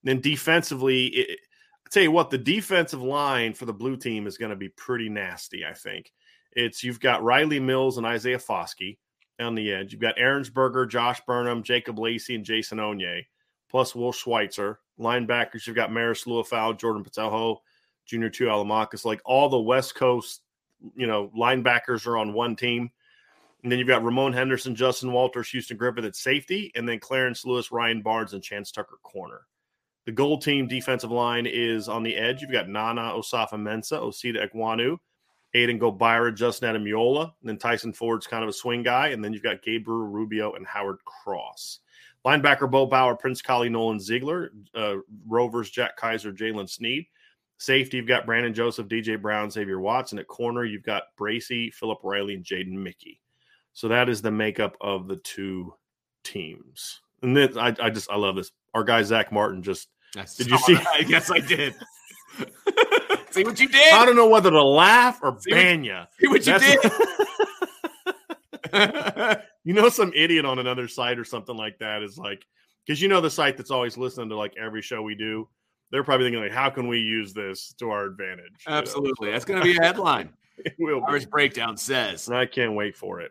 [0.02, 1.38] then defensively, it,
[1.86, 4.68] I tell you what, the defensive line for the blue team is going to be
[4.70, 5.64] pretty nasty.
[5.64, 6.12] I think
[6.52, 8.98] it's you've got Rylie Mills and Isaiah Foskey
[9.40, 9.92] on the edge.
[9.92, 13.22] You've got Aaronsberger, Josh Burnham, Jacob Lacey, and Jason Onye,
[13.70, 14.80] plus Will Schweitzer.
[14.98, 17.58] Linebackers, you've got Marist Liufau, Jordan Botelho,
[18.06, 19.04] Junior Two Tuihalamaka.
[19.04, 20.42] Like all the West Coast,
[20.94, 22.90] you know, linebackers are on one team.
[23.62, 27.46] And then you've got Ramon Henderson, Justin Walters, Houston Griffith at safety, and then Clarence
[27.46, 29.46] Lewis, Ryan Barnes, and Chance Tucker corner.
[30.04, 32.42] The gold team defensive line is on the edge.
[32.42, 34.98] You've got Nana Osafo-Mensah, Osita Ekwonu,
[35.54, 39.08] Aiden Gobaira, Justin Ademilola, and then Tyson Ford's kind of a swing guy.
[39.08, 41.80] And then you've got Gabriel Rubio and Howard Cross.
[42.26, 47.06] Linebacker Bo Bauer, Prince Kollie, Nolan Ziegler, uh, Rovers, Jack Kaiser, Jaylen Sneed.
[47.58, 50.18] Safety, you've got Brandon Joseph, DJ Brown, Xavier Watson.
[50.18, 53.20] At corner, you've got Bracy, Philip Riley, and Jaden Mickey.
[53.72, 55.74] So that is the makeup of the two
[56.24, 57.00] teams.
[57.22, 58.50] And then I, I just I love this.
[58.74, 60.76] Our guy Zach Martin just I did you see?
[60.92, 61.74] I guess I did.
[63.30, 63.94] see what you did?
[63.94, 66.00] I don't know whether to laugh or see ban what, you.
[66.20, 66.78] See what you did.
[69.64, 72.44] you know, some idiot on another site or something like that is like,
[72.84, 75.48] because you know the site that's always listening to like every show we do
[75.94, 78.64] they're probably thinking like, how can we use this to our advantage?
[78.66, 79.32] Absolutely, you know?
[79.32, 80.28] that's going to be a headline.
[80.58, 81.04] it will.
[81.06, 82.28] Irish breakdown says.
[82.28, 83.30] I can't wait for it.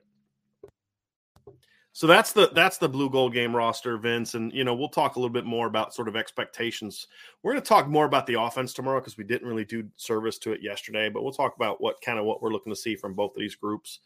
[1.92, 5.18] So that's the that's the blue gold game roster, Vince, and you know we'll talk
[5.18, 7.08] a little bit more about sort of expectations.
[7.44, 10.38] We're going to talk more about the offense tomorrow because we didn't really do service
[10.40, 12.96] to it yesterday, but we'll talk about what kind of what we're looking to see
[12.96, 14.00] from both of these groups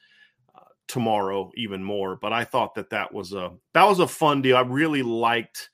[0.56, 2.16] uh, tomorrow even more.
[2.16, 4.58] But I thought that that was a that was a fun deal.
[4.58, 5.70] I really liked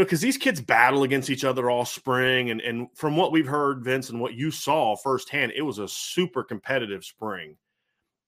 [0.00, 3.46] know, because these kids battle against each other all spring, and and from what we've
[3.46, 7.56] heard, Vince, and what you saw firsthand, it was a super competitive spring.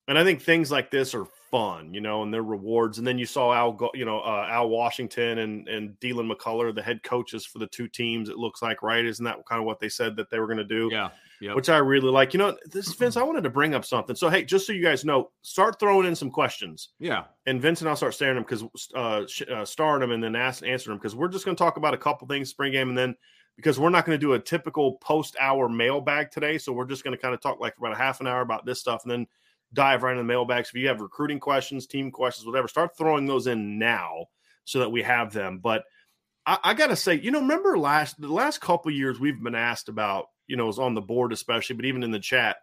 [0.09, 2.99] And I think things like this are fun, you know, and their rewards.
[2.99, 6.83] And then you saw Al, you know, uh, Al Washington and and Deland McCullough, the
[6.83, 8.29] head coaches for the two teams.
[8.29, 9.05] It looks like, right?
[9.05, 10.89] Isn't that kind of what they said that they were going to do?
[10.93, 11.57] Yeah, yep.
[11.57, 12.35] which I really like.
[12.35, 14.17] You know, this Vince, I wanted to bring up something.
[14.17, 16.91] So hey, just so you guys know, start throwing in some questions.
[16.99, 20.37] Yeah, and Vince and I'll start staring them because uh, uh, starring them and then
[20.37, 22.89] ask, answering them because we're just going to talk about a couple things spring game
[22.89, 23.17] and then
[23.57, 27.03] because we're not going to do a typical post hour mailbag today, so we're just
[27.03, 29.03] going to kind of talk like for about a half an hour about this stuff
[29.05, 29.27] and then
[29.73, 30.69] dive right in the mailbags.
[30.69, 34.27] If you have recruiting questions, team questions, whatever, start throwing those in now
[34.65, 35.59] so that we have them.
[35.59, 35.85] But
[36.47, 39.89] I, I gotta say, you know, remember last the last couple years we've been asked
[39.89, 42.57] about, you know, was on the board especially, but even in the chat,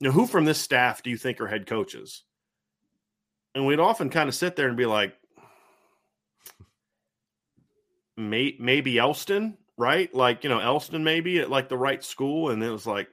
[0.00, 2.24] you know, who from this staff do you think are head coaches?
[3.54, 5.14] and we'd often kind of sit there and be like,
[8.16, 10.12] may, maybe Elston, right?
[10.14, 12.50] Like, you know, Elston maybe at like the right school.
[12.50, 13.08] And it was like,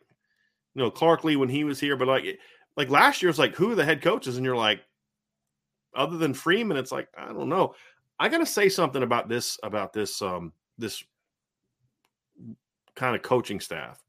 [0.75, 2.25] you know, Clark Lea when he was here, but like,
[2.77, 4.37] like last year was like, who are the head coaches?
[4.37, 4.81] And you're like,
[5.95, 7.73] other than Freeman, it's like, I don't know.
[8.19, 11.03] I got to say something about this, about this, um, this
[12.95, 14.01] kind of coaching staff.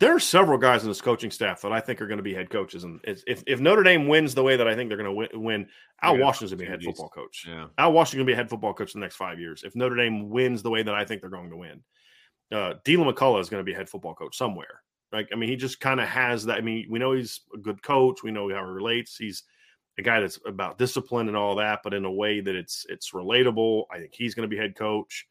[0.00, 2.34] There are several guys in this coaching staff that I think are going to be
[2.34, 5.30] head coaches, and if, if Notre Dame wins the way that I think they're going
[5.30, 5.68] to win,
[6.02, 7.46] Al yeah, Washington's going to be a head football coach.
[7.48, 7.66] Yeah.
[7.78, 9.62] Al Washington's going to be a head football coach in the next five years.
[9.62, 11.80] If Notre Dame wins the way that I think they're going to win,
[12.52, 14.82] uh, Deland McCullough is going to be head football coach somewhere.
[15.14, 16.58] Like, I mean, he just kind of has that.
[16.58, 18.22] I mean, we know he's a good coach.
[18.22, 19.16] We know how he relates.
[19.16, 19.44] He's
[19.98, 23.12] a guy that's about discipline and all that, but in a way that it's it's
[23.12, 23.84] relatable.
[23.90, 25.26] I think he's going to be head coach.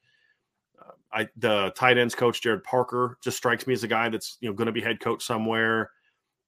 [0.79, 4.37] Uh, I the tight ends coach Gerad Parker just strikes me as a guy that's
[4.39, 5.91] you know going to be head coach somewhere.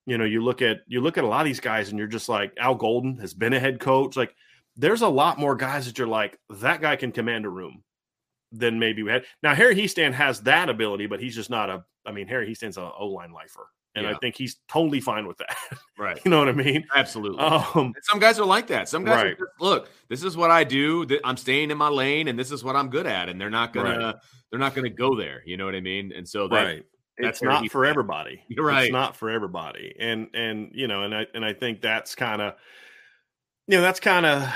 [0.06, 2.08] You know, you look at you look at a lot of these guys, and you're
[2.08, 4.16] just like Al Golden has been a head coach.
[4.16, 4.36] Like,
[4.78, 7.84] there's a lot more guys that you're like that guy can command a room
[8.52, 9.26] than maybe we had.
[9.44, 11.84] Now Harry Hiestand has that ability, but he's just not a.
[12.06, 14.12] I mean, Harry Hiestand's a O line lifer and yeah.
[14.12, 15.56] I think he's totally fine with that.
[15.98, 16.20] Right.
[16.26, 16.86] you know what I mean?
[16.94, 17.40] Absolutely.
[17.40, 18.90] Um, some guys are like that.
[18.90, 19.38] Some guys right.
[19.38, 21.08] just, look, this is what I do.
[21.24, 23.72] I'm staying in my lane, and this is what I'm good at, and they're not
[23.72, 24.16] gonna right.
[24.52, 25.42] they're not gonna go there.
[25.46, 26.12] You know what I mean?
[26.14, 26.84] And so that, right.
[27.18, 28.44] It's not for everybody.
[28.50, 28.84] You're right.
[28.84, 29.96] It's not for everybody.
[29.98, 32.56] And and you know, and I and I think that's kind of
[33.68, 34.54] you know, that's kind of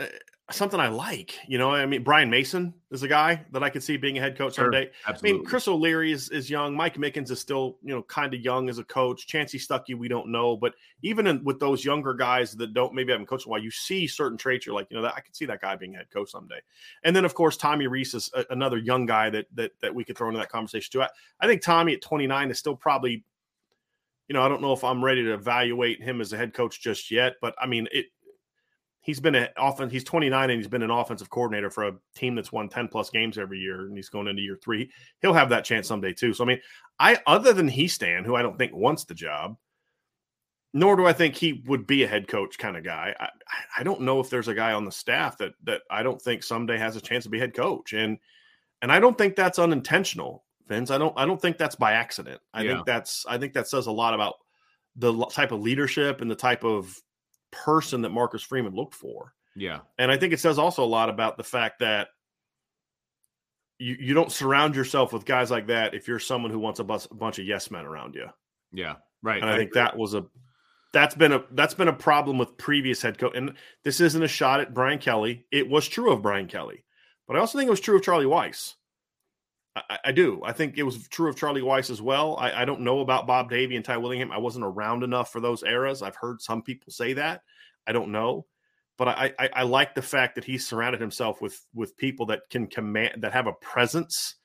[0.00, 0.08] eh,
[0.50, 1.38] something I like.
[1.48, 4.20] You know, I mean, Brian Mason is a guy that I could see being a
[4.20, 4.90] head coach someday.
[5.04, 6.76] Sure, I mean, Chris O'Leary is, is young.
[6.76, 9.26] Mike Mickens is still, you know, kind of young as a coach.
[9.26, 10.56] Chansi Stuckey, we don't know.
[10.56, 13.70] But even in, with those younger guys that don't maybe haven't coached a while, you
[13.70, 14.66] see certain traits.
[14.66, 16.60] You're like, you know, that I could see that guy being head coach someday.
[17.04, 20.04] And then, of course, Tommy Rees is a, another young guy that that that we
[20.04, 21.02] could throw into that conversation too.
[21.02, 21.08] I,
[21.40, 23.24] I think Tommy at 29 is still probably
[24.28, 26.80] you know, I don't know if I'm ready to evaluate him as a head coach
[26.80, 28.06] just yet, but I mean, it
[29.04, 29.92] he's been an offense.
[29.92, 33.10] He's 29 and he's been an offensive coordinator for a team that's won 10 plus
[33.10, 34.90] games every year, and he's going into year three.
[35.20, 36.34] He'll have that chance someday too.
[36.34, 36.60] So I mean,
[36.98, 39.56] I other than Hiestand, who I don't think wants the job,
[40.72, 43.14] nor do I think he would be a head coach kind of guy.
[43.20, 43.28] I,
[43.78, 46.42] I don't know if there's a guy on the staff that that I don't think
[46.42, 48.18] someday has a chance to be head coach, and
[48.82, 50.90] and I don't think that's unintentional, Vince.
[50.90, 52.40] I don't I don't think that's by accident.
[52.54, 52.74] I yeah.
[52.74, 54.36] think that's I think that says a lot about
[54.96, 56.96] the type of leadership and the type of
[57.64, 59.32] person that Marcus Freeman looked for.
[59.56, 59.80] Yeah.
[59.98, 62.08] And I think it says also a lot about the fact that
[63.78, 66.84] you, you don't surround yourself with guys like that if you're someone who wants a,
[66.84, 68.26] bus, a bunch of yes men around you.
[68.72, 68.96] Yeah.
[69.22, 69.40] Right.
[69.40, 69.82] And I, I think agree.
[69.82, 70.26] that was a
[70.92, 73.32] that's been a that's been a problem with previous head coach.
[73.34, 75.44] And this isn't a shot at Brian Kelly.
[75.50, 76.84] It was true of Brian Kelly,
[77.26, 78.74] but I also think it was true of Charlie Weis.
[79.76, 80.40] I, I do.
[80.44, 82.36] I think it was true of Charlie Weis as well.
[82.36, 84.30] I, I, don't know about Bob Davie and Ty Willingham.
[84.30, 86.02] I wasn't around enough for those eras.
[86.02, 87.42] I've heard some people say that.
[87.86, 88.46] I don't know,
[88.96, 92.42] but I, I, I like the fact that he surrounded himself with with people that
[92.50, 94.36] can command that have a presence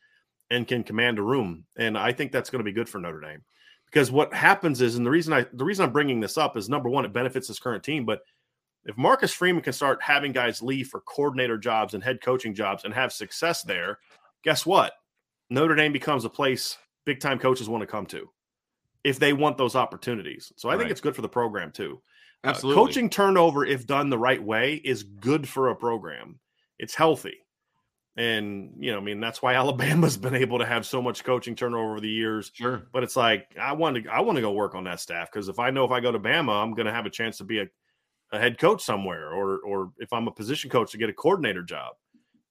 [0.49, 1.65] and can command a room.
[1.77, 3.43] And I think that's going to be good for Notre Dame
[3.85, 6.69] because what happens is, and the reason I the reason I'm bringing this up is
[6.69, 8.21] number one, it benefits his current team, but
[8.85, 12.85] if Marcus Freeman can start having guys leave for coordinator jobs and head coaching jobs
[12.85, 13.99] and have success there,
[14.43, 14.93] guess what?
[15.49, 18.29] Notre Dame becomes a place big time coaches want to come to
[19.03, 20.51] if they want those opportunities.
[20.57, 20.79] So I right.
[20.79, 22.01] think it's good for the program too.
[22.43, 22.81] Uh, Absolutely.
[22.81, 26.39] Uh, coaching turnover, if done the right way, is good for a program.
[26.77, 27.37] It's healthy.
[28.15, 31.55] And, you know, I mean, that's why Alabama's been able to have so much coaching
[31.55, 32.51] turnover over the years.
[32.53, 32.87] Sure.
[32.91, 35.49] But it's like, I want to, I want to go work on that staff because
[35.49, 37.43] if I know if I go to Bama, I'm going to have a chance to
[37.43, 37.67] be a,
[38.31, 41.63] a head coach somewhere or, or if I'm a position coach to get a coordinator
[41.63, 41.93] job.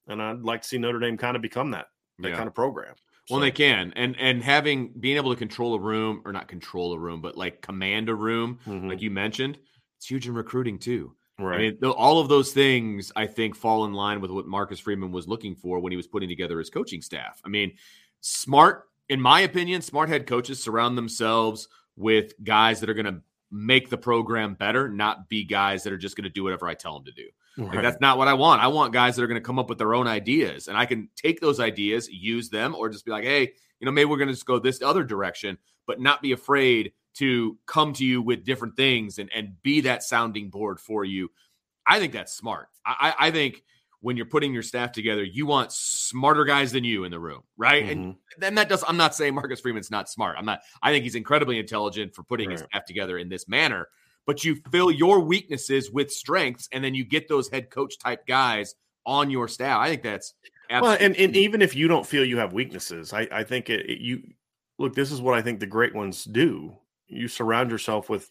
[0.09, 1.87] And I'd like to see Notre Dame kind of become that
[2.19, 2.37] that yeah.
[2.37, 2.95] kind of program.
[3.31, 6.95] Well, they can, and and having being able to control a room or not control
[6.95, 8.89] a room, but like command a room, mm-hmm.
[8.89, 9.59] like you mentioned,
[9.99, 11.15] it's huge in recruiting too.
[11.39, 11.55] Right.
[11.55, 15.13] I mean, all of those things I think fall in line with what Marcus Freeman
[15.13, 17.41] was looking for when he was putting together his coaching staff.
[17.45, 17.75] I mean,
[18.21, 23.21] smart, in my opinion, smart head coaches surround themselves with guys that are going to
[23.53, 26.75] make the program better, not be guys that are just going to do whatever I
[26.75, 27.29] tell them to do.
[27.59, 27.75] Right.
[27.75, 28.63] Like that's not what I want.
[28.63, 30.87] I want guys that are going to come up with their own ideas, and I
[30.87, 34.17] can take those ideas, use them, or just be like, hey, you know, maybe we're
[34.17, 38.23] going to just go this other direction, but not be afraid to come to you
[38.23, 41.31] with different things and and be that sounding board for you.
[41.85, 42.69] I think that's smart.
[42.87, 43.65] I, I think
[44.01, 47.43] when you're putting your staff together, you want smarter guys than you in the room,
[47.57, 47.85] right?
[47.85, 48.01] Mm-hmm.
[48.01, 48.85] And then that does.
[48.87, 50.37] I'm not saying Marcus Freeman's not smart.
[50.39, 50.61] I'm not.
[50.81, 52.59] I think he's incredibly intelligent for putting right.
[52.59, 53.89] his staff together in this manner
[54.29, 58.27] but you fill your weaknesses with strengths and then you get those head coach type
[58.27, 58.75] guys
[59.07, 59.81] on your staff.
[59.81, 60.35] I think that's
[60.71, 63.89] well, and, and even if you don't feel you have weaknesses, I, I think it,
[63.89, 64.23] it, you
[64.79, 66.77] look, this is what I think the great ones do.
[67.07, 68.31] You surround yourself with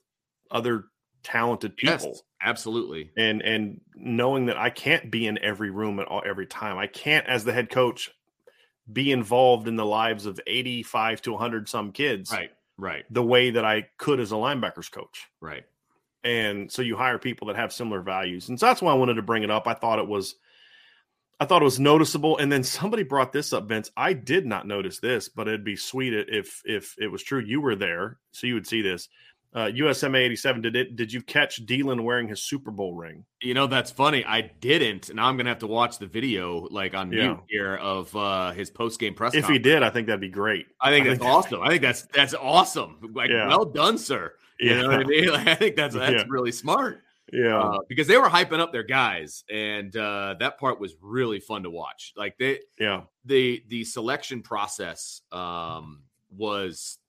[0.51, 0.83] other
[1.23, 2.09] talented people.
[2.09, 3.09] Yes, absolutely.
[3.17, 6.77] And and knowing that I can't be in every room at all every time.
[6.77, 8.11] I can't as the head coach
[8.93, 12.31] be involved in the lives of 85 to 100 some kids.
[12.31, 12.51] Right.
[12.77, 13.03] Right.
[13.09, 15.25] The way that I could as a linebackers coach.
[15.41, 15.63] Right.
[16.23, 18.49] And so you hire people that have similar values.
[18.49, 19.67] And so that's why I wanted to bring it up.
[19.67, 20.35] I thought it was
[21.39, 22.37] I thought it was noticeable.
[22.37, 23.91] And then somebody brought this up, Vince.
[23.95, 27.61] I did not notice this, but it'd be sweet if if it was true you
[27.61, 29.09] were there, so you would see this.
[29.53, 33.23] Uh, USMA 87, did it did you catch Deland wearing his Super Bowl ring?
[33.41, 34.25] You know, that's funny.
[34.25, 35.13] I didn't.
[35.13, 37.27] Now I'm gonna have to watch the video like on yeah.
[37.27, 39.33] mute here of uh his post game press.
[39.33, 39.65] If conference.
[39.65, 40.67] he did, I think that'd be great.
[40.81, 41.61] I think I that's think awesome.
[41.61, 43.13] I think that's that's awesome.
[43.15, 43.47] Like yeah.
[43.47, 44.33] well done, sir.
[44.59, 44.81] You yeah.
[44.81, 45.29] know what I mean?
[45.31, 47.03] Like, I think that's that's really smart.
[47.31, 51.39] Yeah, uh, because they were hyping up their guys, and uh, that part was really
[51.41, 52.13] fun to watch.
[52.15, 56.99] Like they, yeah, the the selection process um, was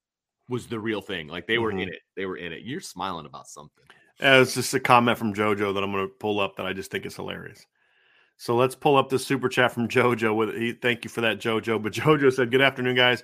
[0.48, 1.28] was the real thing.
[1.28, 1.80] Like they were mm-hmm.
[1.80, 2.00] in it.
[2.16, 2.62] They were in it.
[2.62, 3.84] You're smiling about something.
[4.20, 6.72] Uh, it's just a comment from JoJo that I'm going to pull up that I
[6.72, 7.64] just think is hilarious.
[8.37, 10.34] So let's pull up the super chat from JoJo.
[10.34, 11.82] With he, thank you for that, JoJo.
[11.82, 13.22] But JoJo said, "Good afternoon, guys.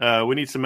[0.00, 0.64] Uh, we need some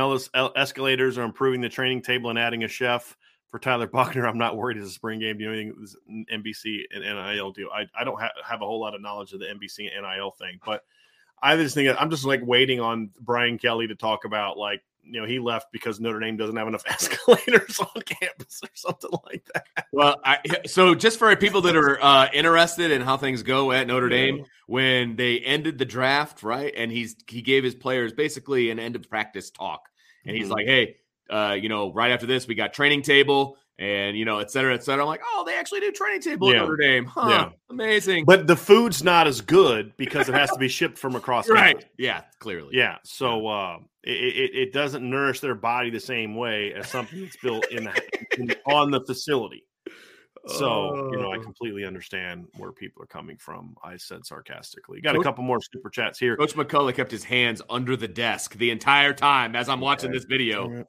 [0.56, 3.16] escalators or improving the training table and adding a chef."
[3.48, 4.26] for Tyler Buchner.
[4.26, 5.38] I'm not worried as a spring game.
[5.38, 7.70] Do you know anything NBC and NIL do?
[7.70, 10.32] I, I don't ha- have a whole lot of knowledge of the NBC and NIL
[10.32, 10.84] thing, but
[11.42, 15.20] I just think I'm just like waiting on Brian Kelly to talk about like you
[15.20, 19.44] know he left because Notre Dame doesn't have enough escalators on campus or something like
[19.54, 19.86] that.
[19.92, 23.86] Well, I, so just for people that are uh, interested in how things go at
[23.86, 28.70] Notre Dame, when they ended the draft, right, and he's he gave his players basically
[28.70, 29.88] an end of practice talk,
[30.24, 30.52] and he's mm-hmm.
[30.54, 30.96] like, "Hey,
[31.30, 34.74] uh, you know, right after this, we got training table and, you know, et cetera,
[34.74, 35.02] et cetera.
[35.02, 36.56] I'm like, oh, they actually do training table yeah.
[36.56, 37.04] at Notre Dame.
[37.04, 37.48] Huh, yeah.
[37.70, 38.24] Amazing.
[38.24, 41.74] But the food's not as good because it has to be shipped from across Right.
[41.74, 41.90] Country.
[41.98, 42.70] Yeah, clearly.
[42.72, 42.96] Yeah.
[43.04, 47.36] So uh, it, it, it, doesn't nourish their body the same way as something that's
[47.36, 48.02] built in, the,
[48.38, 49.64] in on the facility.
[50.46, 51.42] So, you know, I oh.
[51.42, 53.74] completely understand where people are coming from.
[53.82, 55.00] I said sarcastically.
[55.00, 56.36] Got Coach, a couple more super chats here.
[56.36, 60.24] Coach McCullough kept his hands under the desk the entire time as I'm watching this
[60.24, 60.84] video.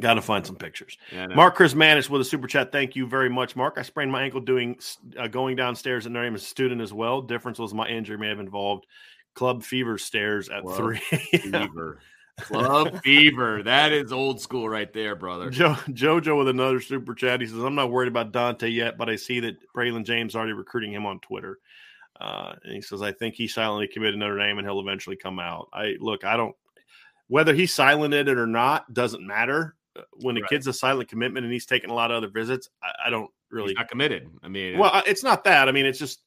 [0.00, 0.96] Got to find some pictures.
[1.12, 2.70] Yeah, Mark Chrismanis with a super chat.
[2.70, 3.74] Thank you very much, Mark.
[3.76, 4.78] I sprained my ankle doing
[5.18, 7.20] uh, going downstairs at Notre Dame as a student as well.
[7.20, 8.86] Difference was my injury may have involved
[9.38, 10.98] club fever stairs at Club three.
[11.38, 12.00] fever.
[12.40, 13.62] Club fever.
[13.62, 15.48] That is old school right there, brother.
[15.48, 17.40] Jo- Jojo with another super chat.
[17.40, 20.54] He says, I'm not worried about Dante yet, but I see that Braylon James already
[20.54, 21.58] recruiting him on Twitter.
[22.20, 25.38] Uh, and he says, I think he silently committed Notre Dame and he'll eventually come
[25.38, 25.68] out.
[25.72, 26.56] I look, I don't
[27.28, 29.76] whether he silenced it or not doesn't matter
[30.14, 30.48] when a right.
[30.50, 33.30] kid's a silent commitment and he's taking a lot of other visits, I, I don't
[33.50, 34.28] really he's not committed.
[34.42, 35.68] I mean, well, it's not that.
[35.68, 36.22] I mean, it's just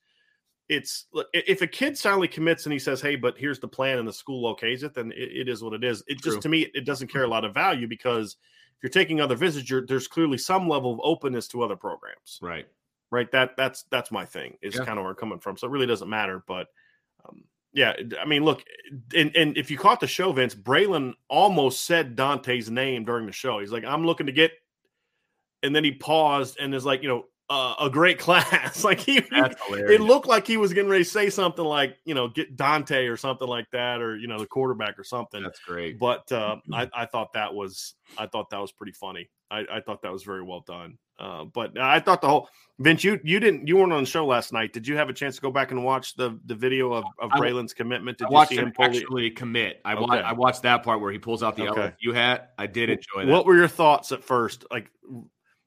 [0.69, 4.07] it's if a kid silently commits and he says, "Hey, but here's the plan," and
[4.07, 6.03] the school okays it, then it, it is what it is.
[6.07, 6.31] It True.
[6.31, 8.37] just to me, it doesn't carry a lot of value because
[8.77, 12.39] if you're taking other visits, there's clearly some level of openness to other programs.
[12.41, 12.67] Right.
[13.11, 13.29] Right.
[13.31, 14.57] That that's that's my thing.
[14.61, 14.85] Is yeah.
[14.85, 15.57] kind of where I'm coming from.
[15.57, 16.67] So it really doesn't matter, but.
[17.27, 17.43] Um,
[17.73, 18.65] yeah, I mean, look,
[19.15, 23.31] and, and if you caught the show, Vince, Braylon almost said Dante's name during the
[23.31, 23.59] show.
[23.59, 24.51] He's like, I'm looking to get,
[25.63, 28.83] and then he paused and is like, you know, uh, a great class.
[28.83, 32.29] like he, it looked like he was getting ready to say something like, you know,
[32.29, 35.43] get Dante or something like that, or you know, the quarterback or something.
[35.43, 35.99] That's great.
[35.99, 39.29] But uh, I, I thought that was, I thought that was pretty funny.
[39.51, 40.97] I, I thought that was very well done.
[41.19, 44.25] Uh, but I thought the whole Vince, you you didn't you weren't on the show
[44.25, 44.73] last night.
[44.73, 47.29] Did you have a chance to go back and watch the the video of, of
[47.31, 48.17] Braylon's commitment?
[48.17, 49.35] Did I watched him actually the...
[49.35, 49.81] commit?
[49.85, 50.01] I okay.
[50.01, 51.93] watched I watched that part where he pulls out the okay.
[52.03, 52.53] LSU hat.
[52.57, 53.27] I did enjoy that.
[53.27, 54.65] What were your thoughts at first?
[54.71, 54.89] Like,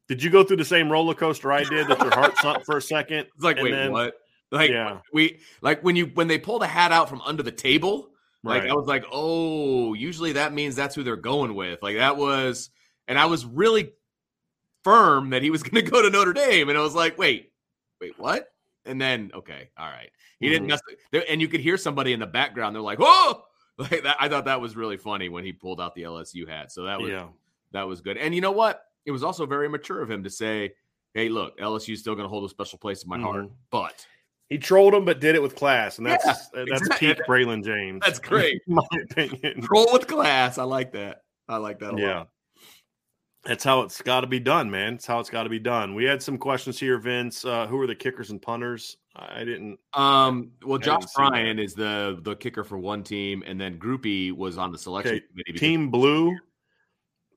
[0.08, 2.76] did you go through the same roller coaster I did that your heart sunk for
[2.76, 3.26] a second?
[3.34, 4.14] It's like, wait, then, what?
[4.50, 4.98] Like, yeah.
[5.12, 8.10] we like when you when they pull the hat out from under the table.
[8.42, 8.70] Like right.
[8.70, 11.82] I was like, oh, usually that means that's who they're going with.
[11.82, 12.68] Like that was,
[13.08, 13.92] and I was really
[14.82, 17.52] firm that he was going to go to Notre Dame, and I was like, wait,
[18.02, 18.52] wait, what?
[18.84, 20.66] And then, okay, all right, he mm-hmm.
[21.10, 21.26] didn't.
[21.30, 22.76] And you could hear somebody in the background.
[22.76, 23.44] They're like, "Oh!"
[23.76, 24.18] Like that.
[24.20, 26.70] I thought that was really funny when he pulled out the LSU hat.
[26.70, 27.26] So that was yeah.
[27.72, 28.16] that was good.
[28.16, 28.84] And you know what?
[29.06, 30.74] It was also very mature of him to say,
[31.14, 33.24] "Hey, look, LSU is still going to hold a special place in my mm-hmm.
[33.24, 34.06] heart, but."
[34.50, 37.14] He trolled him, but did it with class, and that's yeah, that's exactly.
[37.14, 38.02] peak Braylon James.
[38.04, 38.60] That's great.
[38.68, 39.62] my opinion.
[39.62, 40.58] Troll with class.
[40.58, 41.22] I like that.
[41.48, 42.18] I like that a yeah.
[42.18, 42.28] lot.
[43.44, 44.94] That's how it's got to be done, man.
[44.94, 45.94] It's how it's got to be done.
[45.94, 47.44] We had some questions here, Vince.
[47.44, 48.96] Uh, who are the kickers and punters?
[49.16, 49.79] I didn't.
[49.92, 50.52] Um.
[50.64, 54.72] Well, Josh Bryan is the the kicker for one team, and then Grupe was on
[54.72, 55.24] the selection okay.
[55.31, 55.52] committee.
[55.52, 56.37] Team Blue.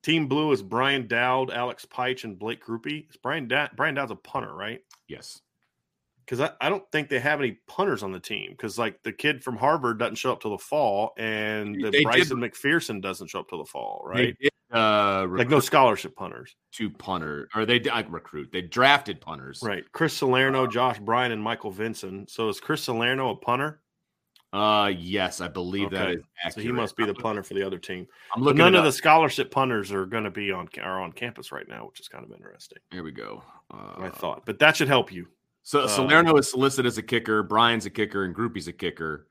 [0.02, 3.08] Team Blue is Bryan Dowd, Alex Peitsch, and Blake Grupe.
[3.10, 4.80] Is Bryan da- Bryan Dowd's a punter, right?
[5.08, 5.40] Yes.
[6.24, 9.12] because I, I don't think they have any punters on the team because like the
[9.12, 13.00] kid from Harvard doesn't show up till the fall, and the They Bryson did- McFerson
[13.00, 14.36] doesn't show up till the fall, right?
[14.40, 18.50] did, uh, Like no scholarship punters, two punter or they like, recruit.
[18.52, 19.60] They drafted punters.
[19.62, 19.82] right?
[19.92, 22.26] Chris Salerno, Josh Bryan, and Michael Vinson.
[22.28, 23.80] So is Chris Salerno a punter?
[24.52, 26.18] Uh, yes, I believe that Okay.
[26.18, 26.54] is accurate.
[26.54, 28.06] So he must be the punter for the other team.
[28.34, 28.58] I'm But looking.
[28.58, 31.86] none of the scholarship punters are going to be on are on campus right now,
[31.86, 32.78] which is kind of interesting.
[32.90, 33.42] Here we go.
[33.72, 35.26] Uh, I thought, but that should help you.
[35.64, 37.42] So Uh, Salerno is solicited as a kicker.
[37.42, 39.26] Bryan's a kicker, and Grupe's a kicker.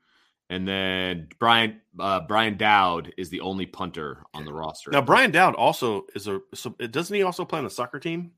[0.50, 4.92] And then Bryan uh, Bryan Dowd is the only punter on the roster.
[4.92, 6.40] Now, Bryan Dowd also is a.
[6.54, 8.30] So doesn't he also play on the soccer team?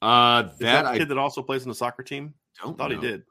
[0.00, 2.34] uh, that, that, I kid that also plays in the soccer team?
[2.62, 3.24] I don't thought he did.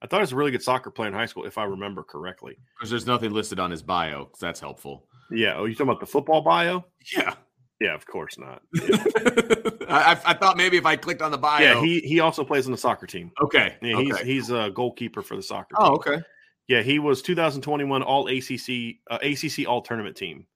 [0.00, 2.02] I thought he was a really good soccer player in high school, if I remember
[2.04, 2.56] correctly.
[2.76, 4.26] because there's nothing listed on his bio.
[4.26, 5.06] 'cause that's helpful.
[5.30, 5.56] Yeah.
[5.56, 6.84] Oh, you talking about the football bio?
[7.16, 7.34] Yeah,
[7.80, 8.62] Yeah, of course not.
[9.88, 11.62] I, I- I thought maybe if I clicked on the bio.
[11.62, 13.30] yeah, he he also plays on the soccer team.
[13.42, 13.76] okay.
[13.82, 14.24] Yeah, he's okay.
[14.24, 15.74] he's a goalkeeper for the soccer.
[15.78, 16.18] oh, okay.
[16.68, 20.46] Yeah, he was 2021 All ACC uh, ACC All Tournament team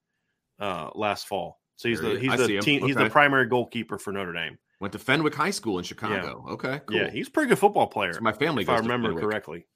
[0.60, 1.60] uh, last fall.
[1.76, 4.58] So he's There the he's the team he's the primary goalkeeper for Notre Dame.
[4.82, 6.44] Went to Fenwick High School in Chicago.
[6.50, 6.96] Okay, cool.
[6.96, 8.14] Yeah, he's a pretty good football player.
[8.14, 9.22] So my family if I remember Fenwick.
[9.22, 9.66] correctly.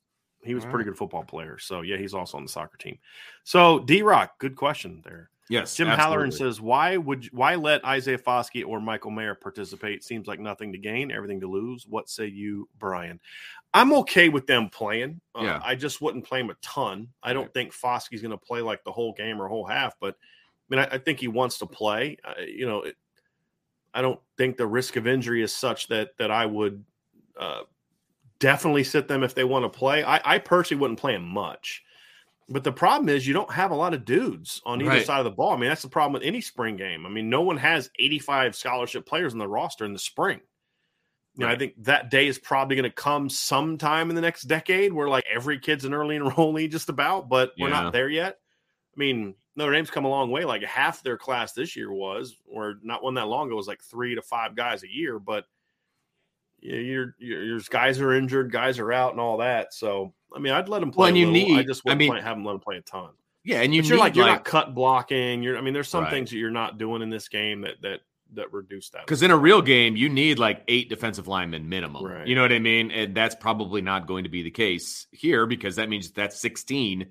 [0.42, 1.58] He was a pretty good football player.
[1.58, 2.98] So yeah, he's also on the soccer team.
[3.44, 5.30] So D Rock, good question there.
[5.48, 10.02] Yes, Jim Halloran says, "Why would why let Isaiah Foskey or Michael Mayer participate?
[10.02, 11.86] Seems like nothing to gain, everything to lose.
[11.86, 13.20] What say you, Bryan?
[13.74, 15.20] I'm okay with them playing.
[15.36, 15.60] Uh, Yeah.
[15.64, 17.06] I just wouldn't play him a ton.
[17.22, 17.54] I don't Right.
[17.54, 20.80] think Foskey's going to play like the whole game or whole half, but I mean,
[20.80, 22.16] I, I think he wants to play.
[22.24, 22.96] Uh, you know, it,
[23.96, 26.84] I don't think the risk of injury is such that that I would
[27.38, 27.62] uh,
[28.38, 30.04] definitely sit them if they want to play.
[30.04, 31.82] I, I personally wouldn't play them much."
[32.48, 35.06] But the problem is you don't have a lot of dudes on either Right.
[35.06, 35.52] side of the ball.
[35.52, 37.04] I mean, that's the problem with any spring game.
[37.04, 40.40] I mean, no one has 85 scholarship players on the roster in the spring.
[41.34, 44.42] You know, I think that day is probably going to come sometime in the next
[44.42, 48.38] decade where like every kid's an early enrollee just about, but we're not there yet.
[48.96, 50.44] I mean, Notre Dame's come a long way.
[50.44, 53.82] Like half their class this year was, or not one that long ago, was like
[53.82, 55.18] three to five guys a year.
[55.18, 55.44] But
[56.60, 59.74] you know, you're, you're, your guys are injured, guys are out, and all that.
[59.74, 61.02] So, I mean, I'd let them play.
[61.02, 61.58] Well, and a you little.
[61.58, 63.10] I just I wouldn't mean- play, have them let them play a ton.
[63.44, 65.40] Yeah, and you but you're like like, you're not cut blocking.
[65.42, 66.10] You're I mean, there's some Right.
[66.10, 68.00] things that you're not doing in this game that that
[68.34, 69.02] that reduce that.
[69.06, 72.04] Because in a real game, you need like eight defensive linemen minimum.
[72.04, 72.26] Right.
[72.26, 72.90] You know what I mean?
[72.90, 77.06] And that's probably not going to be the case here because that means that's 16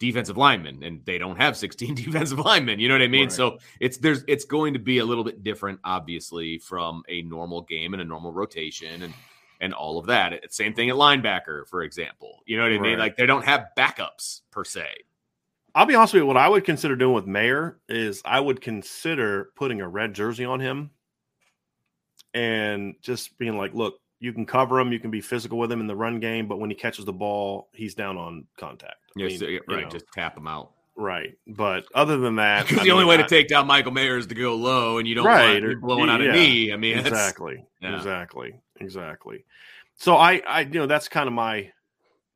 [0.00, 2.80] defensive linemen, and they don't have 16 defensive linemen.
[2.80, 3.24] You know what I mean?
[3.24, 3.32] Right.
[3.32, 7.62] So it's there's it's going to be a little bit different, obviously, from a normal
[7.62, 9.14] game and a normal rotation and
[9.60, 10.32] and all of that.
[10.32, 12.40] It's same thing at linebacker, for example.
[12.46, 12.98] You know what I mean?
[12.98, 14.88] Like they don't have backups per se.
[15.72, 16.26] I'll be honest with you.
[16.26, 20.44] What I would consider doing with Mayer is I would consider putting a red jersey
[20.44, 20.90] on him
[22.34, 25.80] and just being like, look, you can cover him, you can be physical with him
[25.80, 28.96] in the run game, but when he catches the ball, he's down on contact.
[29.16, 29.84] I Yeah, mean, so- you right.
[29.84, 30.72] know, Just tap him out.
[30.96, 31.32] right.
[31.46, 34.18] But other than that, Because I the only mean, way to take down Michael Mayer
[34.18, 36.72] is to go low, and you don't Right, want or- blowing out a knee.
[36.72, 37.96] I mean, exactly, yeah.
[37.96, 39.44] exactly, exactly.
[39.96, 41.70] So I, I, you know, that's kind of my,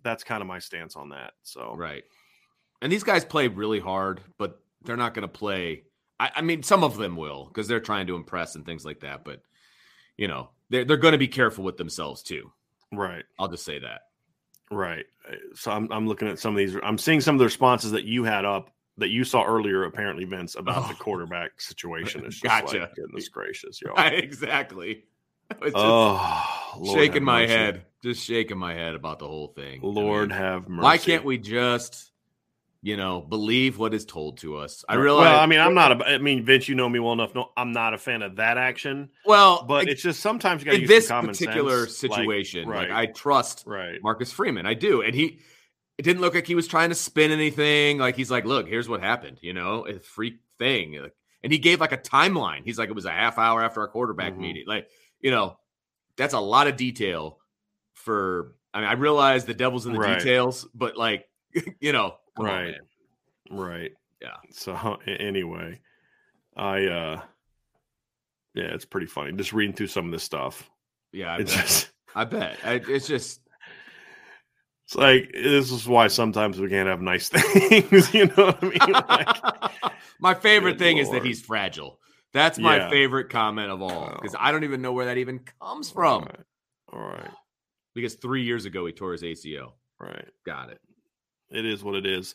[0.03, 1.32] that's kind of my stance on that.
[1.43, 2.05] So Right.
[2.82, 5.85] And these guys play really hard, but they're not going to play.
[6.20, 9.01] I, I mean, some of them will because they're trying to impress and things like
[9.01, 9.24] that.
[9.24, 9.41] But
[10.18, 12.50] you know, they're they're going to be careful with themselves too.
[12.92, 13.24] right.
[13.38, 14.02] I'll just say that.
[14.70, 15.06] Right.
[15.54, 16.76] So I'm I'm looking at some of these.
[16.82, 20.24] I'm seeing some of the responses that you had up that you saw earlier, apparently,
[20.24, 20.98] Vince, about the Oh.
[20.98, 22.22] quarterback situation.
[22.26, 22.78] It's just Gotcha.
[22.80, 23.92] like, goodness gracious, yo.
[23.96, 25.04] exactly.
[25.50, 27.52] It's just Oh, Lord shaking my mercy.
[27.52, 29.80] head, just shaking my head about the whole thing.
[29.82, 30.82] I Lord mean, have mercy.
[30.82, 32.10] why can't we just,
[32.87, 34.85] you know, believe what is told to us?
[34.87, 35.22] I realize.
[35.24, 36.03] Well, I mean, I'm not.
[36.03, 37.35] A, I mean, Vince, you know me well enough.
[37.35, 39.09] No, I'm not a fan of that action.
[39.24, 42.68] well, But I- it's just sometimes you got to in use this particular sense, situation,
[42.68, 42.91] like, right.
[42.91, 43.99] I trust right.
[44.03, 44.66] Marcus Freeman.
[44.66, 45.01] I do.
[45.01, 45.39] And he
[45.97, 47.97] it didn't look like he was trying to spin anything.
[47.99, 51.01] Like he's like, look, here's what happened, you know, a freak thing.
[51.01, 52.64] Like, And he gave like a timeline.
[52.64, 54.39] He's like, it was a half hour after our quarterback Mhm.
[54.39, 54.64] meeting.
[54.66, 54.89] Like,
[55.20, 55.57] you know,
[56.18, 57.39] that's a lot of detail
[57.95, 60.18] for I mean, I realize the devil's in the Right.
[60.18, 61.26] details, but like,
[61.80, 62.74] you know, come Right.
[63.51, 63.93] Right.
[64.22, 64.37] Yeah.
[64.51, 65.80] So anyway,
[66.57, 67.20] I uh
[68.55, 69.32] yeah, it's pretty funny.
[69.32, 70.70] Just reading through some of this stuff.
[71.12, 71.64] Yeah, I It's bet.
[71.64, 72.59] just I bet.
[72.64, 73.41] I, it's just
[74.87, 78.66] it's like this is why sometimes we can't have nice things, you know what I
[78.66, 78.93] mean?
[79.09, 81.99] Like, my favorite thing is that he's fragile.
[82.32, 82.91] That's my Yeah.
[82.91, 84.39] favorite comment of all because Oh.
[84.41, 86.24] I don't even know where that even comes from.
[86.24, 86.41] right.
[86.93, 87.30] All right.
[87.95, 89.72] Because three years ago he tore his ACL.
[90.01, 90.28] Right.
[90.45, 90.80] Got it.
[91.55, 92.34] It is what it is.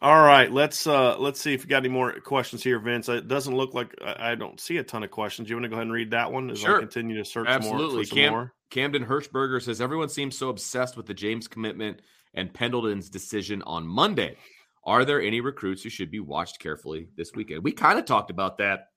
[0.00, 3.08] All right, let's uh let's see if you got any more questions here, Vince.
[3.08, 5.50] It doesn't look like I don't see a ton of questions.
[5.50, 6.76] You want to go ahead and read that one as sure.
[6.76, 7.94] I continue to search Absolutely.
[7.96, 8.52] more for some Cam- more?
[8.70, 12.00] Camden Hirschberger says everyone seems so obsessed with the James commitment
[12.34, 14.36] and Pendleton's decision on Monday.
[14.84, 17.64] Are there any recruits who should be watched carefully this weekend?
[17.64, 18.90] We kind of talked about that.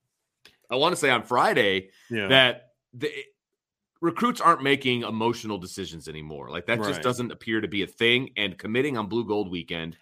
[0.70, 2.28] I want to say on Friday Yeah.
[2.28, 3.12] that the
[4.02, 6.49] recruits aren't making emotional decisions anymore.
[6.49, 8.32] Like that just doesn't appear to be a thing.
[8.36, 9.95] And committing on Blue Gold weekend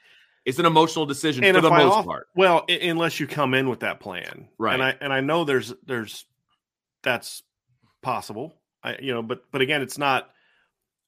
[0.46, 2.28] is an emotional decision And for the I most off- part.
[2.36, 4.74] Well, I- unless you come in with that plan, Right.
[4.74, 6.26] And I and I know there's there's
[7.04, 7.44] that's
[8.02, 8.56] possible.
[8.84, 10.30] I you know, but but again, it's not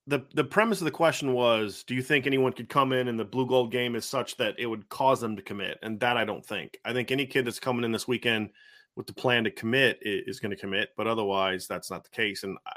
[0.07, 3.17] the the premise of the question was: Do you think anyone could come in and
[3.19, 5.79] the blue gold game is such that it would cause them to commit?
[5.81, 6.77] And that I don't think.
[6.83, 8.49] I think any kid that's coming in this weekend
[8.97, 12.43] with the plan to commit is going to commit, but otherwise, that's not the case.
[12.43, 12.73] And I,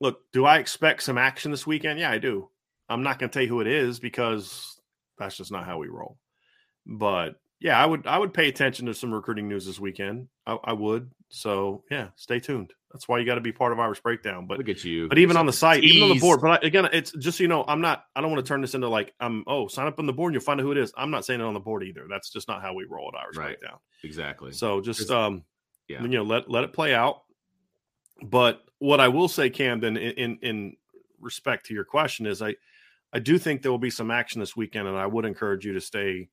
[0.00, 1.98] look, do I expect some action this weekend?
[1.98, 2.48] Yeah, I do.
[2.88, 4.80] I'm not going to tell you who it is because
[5.18, 6.18] that's just not how we roll.
[6.86, 10.28] But yeah, I would I would pay attention to some recruiting news this weekend.
[10.46, 11.10] I, I would.
[11.28, 12.72] So yeah, stay tuned.
[12.92, 14.46] That's why you got to be part of Irish Breakdown.
[14.46, 15.08] But Look at you.
[15.08, 16.40] but even on the site, even on the board.
[16.40, 18.04] But I, again, it's just so you know, I'm not.
[18.16, 19.44] I don't want to turn this into like I'm.
[19.46, 20.90] Oh, sign up on the board and you'll find out who it is.
[20.96, 22.06] I'm not saying it on the board either.
[22.08, 23.58] That's just not how we roll at Irish Right.
[23.60, 23.78] Breakdown.
[24.04, 24.52] Exactly.
[24.52, 25.44] So just Just- um,
[25.88, 26.00] yeah.
[26.00, 27.22] you know, let let it play out.
[28.22, 30.76] But what I will say, Camden, in, in
[31.20, 32.56] respect to your question, is I
[33.12, 35.72] I do think there will be some action this weekend, and I would encourage you
[35.74, 36.28] to stay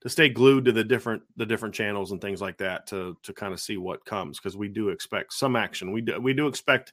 [0.00, 3.32] to stay glued to the different the different channels and things like that to to
[3.32, 5.92] kind of see what comes because we do expect some action.
[5.92, 6.92] We do we do expect.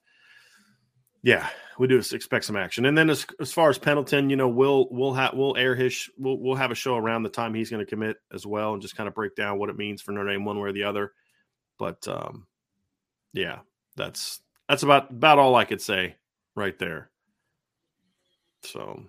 [1.22, 1.50] Yeah,
[1.80, 4.88] we do expect some action, and then as, as far as Pendleton, you know, we'll
[4.92, 7.84] we'll have we'll air his we'll we'll have a show around the time he's going
[7.84, 10.30] to commit as well, and just kind of break down what it means for Notre
[10.30, 11.14] Dame one way or the other.
[11.80, 12.46] But um,
[13.34, 13.62] yeah,
[13.96, 16.16] that's that's about about all I could say
[16.56, 17.10] right there.
[18.64, 19.04] So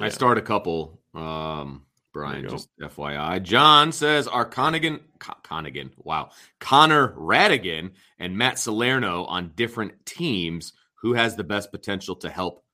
[0.00, 1.00] I start a couple.
[1.14, 3.42] Um, Bryan, just FYI.
[3.42, 10.72] John says are Connigan, Co- Connigan, wow, Connor Ratigan and Matt Salerno on different teams.
[10.96, 12.64] Who has the best potential to help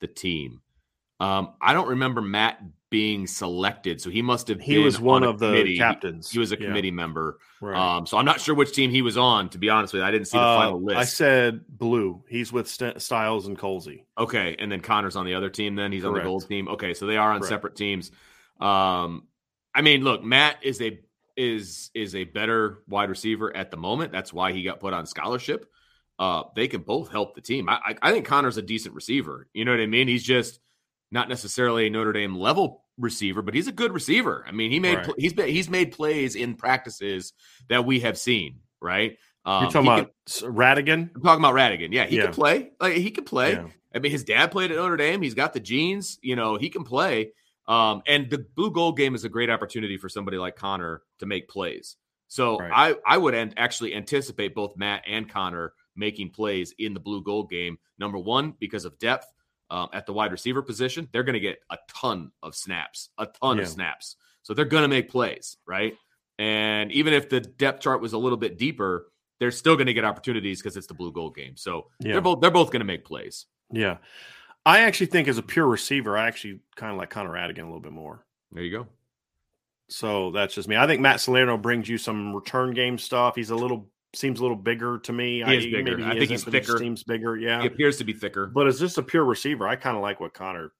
[0.00, 0.60] the team?
[1.20, 4.60] Um, I don't remember Matt being selected, so he must have.
[4.60, 6.30] he been was one on of the captains.
[6.30, 7.38] He was a Yeah, committee member.
[7.60, 7.96] right.
[7.96, 9.48] Um, so I'm not sure which team he was on.
[9.50, 10.98] To be honest with you, I didn't see the Uh, final list.
[10.98, 12.22] I said blue.
[12.28, 14.04] He's with St- Styles and Colzie.
[14.16, 15.74] Okay, and then Connor's on the other team.
[15.74, 16.68] Then he's on the gold team.
[16.68, 17.48] Okay, so they are on Correct.
[17.48, 18.12] separate teams.
[18.60, 19.24] Um,
[19.74, 21.00] I mean, look, Matt is a
[21.36, 24.12] is is a better wide receiver at the moment.
[24.12, 25.66] That's why he got put on scholarship.
[26.18, 27.68] Uh, they can both help the team.
[27.68, 29.48] I, I I think Connor's a decent receiver.
[29.52, 30.08] You know what I mean?
[30.08, 30.60] He's just
[31.10, 34.44] not necessarily a Notre Dame level receiver, but he's a good receiver.
[34.46, 35.10] I mean, he made Right.
[35.18, 37.32] he's been, he's made plays in practices
[37.68, 38.60] that we have seen.
[38.80, 39.16] Right?
[39.44, 41.10] Um, You're talking about Ratigan?
[41.14, 41.92] I'm talking about Ratigan.
[41.92, 42.24] Yeah, he Yeah.
[42.24, 42.70] can play.
[42.80, 43.52] Like he can play.
[43.52, 43.68] Yeah.
[43.94, 45.22] I mean, his dad played at Notre Dame.
[45.22, 46.18] He's got the genes.
[46.22, 47.32] You know, he can play.
[47.68, 51.26] Um, and the blue gold game is a great opportunity for somebody like Connor to
[51.26, 51.96] make plays.
[52.28, 52.70] So Right.
[52.74, 57.22] I I would an- actually anticipate both Matt and Connor making plays in the blue
[57.22, 57.78] gold game.
[57.98, 59.32] Number one, because of depth
[59.70, 63.26] um, at the wide receiver position, they're going to get a ton of snaps, a
[63.26, 63.64] ton Yeah.
[63.64, 64.16] of snaps.
[64.42, 65.94] So they're going to make plays, right?
[66.38, 69.10] And even if the depth chart was a little bit deeper,
[69.40, 71.56] they're still going to get opportunities because it's the blue gold game.
[71.56, 72.12] So Yeah.
[72.12, 73.46] they're both they're both going to make plays.
[73.72, 73.98] Yeah.
[74.64, 77.66] I actually think as a pure receiver, I actually kind of like Connor Ratigan a
[77.66, 78.24] little bit more.
[78.52, 78.86] There you go.
[79.88, 80.76] So that's just me.
[80.76, 83.36] I think Matt Salerno brings you some return game stuff.
[83.36, 85.42] He's a little seems a little bigger to me.
[85.44, 85.96] He is I, bigger.
[85.98, 86.78] Maybe he I think he's isn't, he thicker.
[86.78, 87.36] Seems bigger.
[87.36, 87.60] Yeah.
[87.60, 88.46] He appears to be thicker.
[88.46, 90.72] But as just a pure receiver, I kind of like what Connor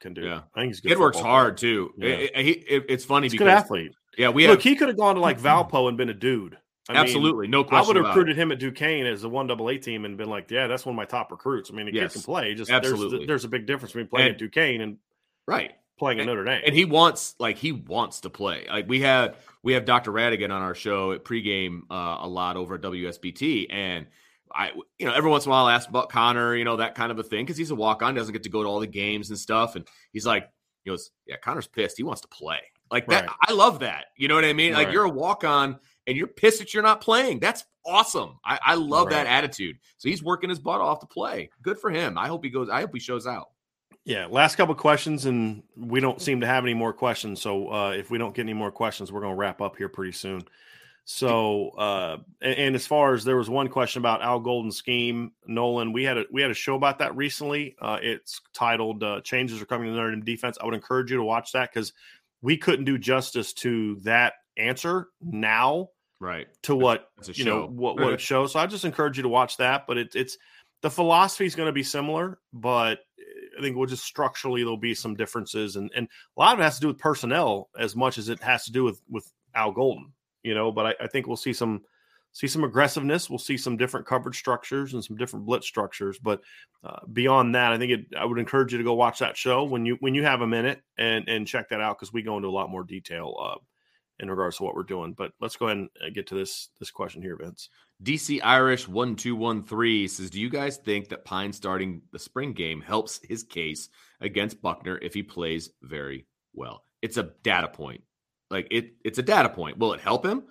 [0.00, 0.22] can do.
[0.22, 0.42] Yeah.
[0.54, 0.92] I think he's good.
[0.92, 1.26] It works player.
[1.30, 1.92] hard too.
[1.96, 2.08] Yeah.
[2.08, 3.92] It- it- it- it's funny He's a good because athlete.
[4.18, 5.46] yeah, we Look, have he could have gone to like mm-hmm.
[5.76, 6.58] Valpo and been a dude.
[6.88, 7.84] I mean, absolutely no question.
[7.84, 10.28] I would have recruited him at Duquesne as the one double A team and been
[10.28, 11.70] like, yeah, that's one of my top recruits.
[11.70, 12.12] I mean, the Yes.
[12.12, 12.54] kid can play.
[12.56, 13.18] Just Absolutely.
[13.18, 14.96] There's, there's a big difference between playing And- at Duquesne and
[15.46, 15.72] right.
[16.02, 16.62] Playing at Notre Dame.
[16.66, 18.66] and he wants like he wants to play.
[18.68, 20.10] Like we had we have Dr.
[20.10, 24.06] Ratigan on our show at pregame uh, a lot over at WSBT, and
[24.52, 26.96] I you know every once in a while I ask about Connor, you know that
[26.96, 28.80] kind of a thing because he's a walk on, doesn't get to go to all
[28.80, 30.50] the games and stuff, and he's like
[30.82, 32.58] he goes, yeah, Connor's pissed, he wants to play.
[32.90, 33.36] Like that, Right.
[33.48, 34.06] I love that.
[34.16, 34.72] You know what I mean?
[34.72, 35.78] Like you're a walk on
[36.08, 37.38] and you're pissed that you're not playing.
[37.38, 38.40] That's awesome.
[38.44, 39.76] I, I love that attitude.
[39.98, 41.48] So he's working his butt off to play.
[41.62, 42.18] Good for him.
[42.18, 42.68] I hope he goes.
[42.68, 43.51] I hope he shows out.
[44.04, 47.40] Yeah, last couple questions, and we don't seem to have any more questions.
[47.40, 49.88] So uh, if we don't get any more questions, we're going to wrap up here
[49.88, 50.44] pretty soon.
[51.04, 55.32] So, uh, and, and as far as there was one question about Al Golden scheme,
[55.46, 57.76] Nolan, we had a we had a show about that recently.
[57.80, 61.16] Uh, it's titled uh, "Changes Are Coming to Notre Dame Defense." I would encourage you
[61.16, 61.92] to watch that because
[62.40, 65.90] we couldn't do justice to that answer now
[66.20, 66.46] Right.
[66.62, 68.52] to what you know what what it shows.
[68.52, 69.88] So I just encourage you to watch that.
[69.88, 70.38] But it's it's
[70.82, 73.00] the philosophy is going to be similar, but
[73.62, 76.76] think we'll just structurally there'll be some differences, and and a lot of it has
[76.76, 80.12] to do with personnel as much as it has to do with with Al Golden,
[80.42, 80.70] you know.
[80.70, 81.82] But I, I think we'll see some
[82.32, 83.30] see some aggressiveness.
[83.30, 86.18] We'll see some different coverage structures and some different blitz structures.
[86.18, 86.40] But
[86.82, 89.64] uh, beyond that, I think it, I would encourage you to go watch that show
[89.64, 92.36] when you when you have a minute and and check that out because we go
[92.36, 93.58] into a lot more detail uh,
[94.22, 95.12] in regards to what we're doing.
[95.12, 97.68] But let's go ahead and uh, get to this this question here, Vince.
[98.02, 102.18] DC Irish one two one three says, "Do you guys think that Pyne starting the
[102.18, 106.84] spring game helps his case against Buchner if he plays very well?
[107.02, 108.02] It's a data point.
[108.50, 109.78] Like it, it's a data point.
[109.78, 110.44] Will it help him?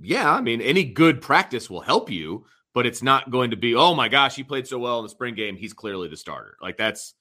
[0.00, 3.74] Yeah, I mean, any good practice will help you, but it's not going to be,
[3.74, 5.56] oh my gosh, he played so well in the spring game.
[5.56, 6.56] He's clearly the starter.
[6.60, 7.14] Like that's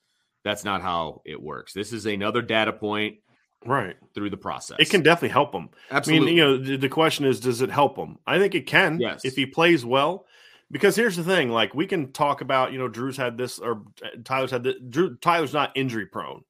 [0.43, 1.73] that's not how it works.
[1.73, 3.17] This is another data point
[3.65, 4.77] right through the process.
[4.79, 5.69] It can definitely help him.
[5.89, 6.25] Absolutely.
[6.25, 8.17] I mean, you know, the, the question is, does it help him?
[8.25, 8.99] I think it can.
[8.99, 9.25] Yes.
[9.25, 10.25] If he plays well,
[10.71, 13.83] because here's the thing: like we can talk about, you know, Drew's had this or
[14.03, 14.75] uh, Tyler's had this.
[14.89, 16.43] Drew Tyler's not injury prone,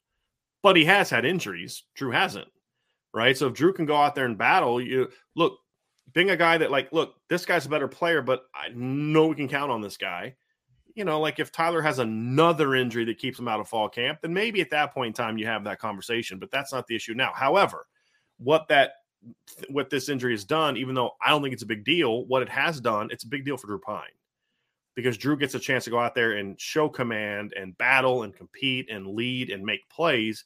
[0.63, 1.83] but he has had injuries.
[1.95, 2.47] Drew hasn't,
[3.13, 3.37] right?
[3.37, 5.57] So if Drew can go out there and battle, you look
[6.13, 9.35] being a guy that like, look, this guy's a better player, but I know we
[9.35, 10.35] can count on this guy.
[10.95, 14.19] You know, like if Tyler has another injury that keeps him out of fall camp,
[14.21, 16.37] then maybe at that point in time you have that conversation.
[16.37, 17.31] But that's not the issue now.
[17.33, 17.87] However,
[18.37, 18.93] what that
[19.69, 22.41] what this injury has done, even though I don't think it's a big deal, what
[22.41, 24.01] it has done, it's a big deal for Drew Pyne
[24.95, 28.35] because Drew gets a chance to go out there and show command and battle and
[28.35, 30.45] compete and lead and make plays.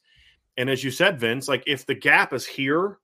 [0.56, 2.98] And as you said, Vince, like if the gap is here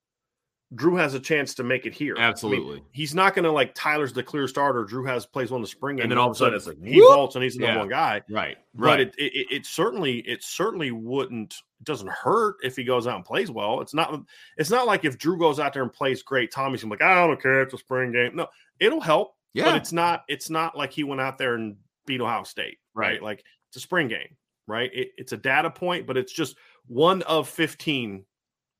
[0.74, 2.14] Drew has a chance to make it here.
[2.18, 2.72] Absolutely.
[2.72, 4.84] I mean, he's not going to like Tyler's the clear starter.
[4.84, 6.82] Drew has plays one the spring game, and then all of a sudden it's like
[6.82, 8.22] he vaults and he's the number one guy.
[8.30, 8.56] Right.
[8.74, 9.00] But right.
[9.00, 13.24] it, it, it certainly it certainly wouldn't it doesn't hurt if he goes out and
[13.24, 13.80] plays well.
[13.80, 14.22] It's not
[14.56, 17.40] it's not like if Drew goes out there and plays great, Tommy's like I don't
[17.40, 17.62] care.
[17.62, 18.36] It's a spring game.
[18.36, 18.46] No,
[18.80, 19.34] it'll help.
[19.52, 19.64] Yeah.
[19.64, 22.78] But it's not it's not like he went out there and beat Ohio State.
[22.94, 23.12] Right.
[23.12, 23.22] Right.
[23.22, 24.36] Like it's a spring game.
[24.66, 24.90] Right.
[24.94, 26.56] It, it's a data point, but it's just
[26.86, 28.24] one of fifteen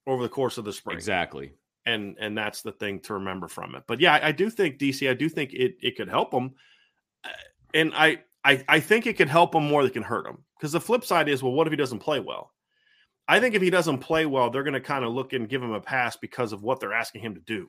[0.06, 0.96] over the course of the spring.
[0.96, 1.52] Exactly
[1.86, 3.84] and and that's the thing to remember from it.
[3.86, 5.08] But yeah, I, I do think DC.
[5.08, 6.52] I do think it it could help them,
[7.24, 7.28] uh,
[7.74, 10.38] and I I I think it could help him more than can hurt him.
[10.58, 12.52] Because the flip side is, well, what if he doesn't play well?
[13.26, 15.62] I think if he doesn't play well, they're going to kind of look and give
[15.62, 17.68] him a pass because of what they're asking him to do.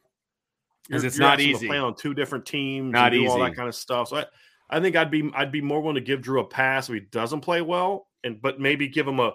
[0.87, 1.67] Because it's not easy.
[1.67, 3.27] play on two different teams, not easy.
[3.27, 4.09] all that kind of stuff.
[4.09, 4.25] So I,
[4.69, 6.99] I think I'd be I'd be more willing to give Drew a pass if he
[6.99, 9.33] doesn't play well, and but maybe give him a.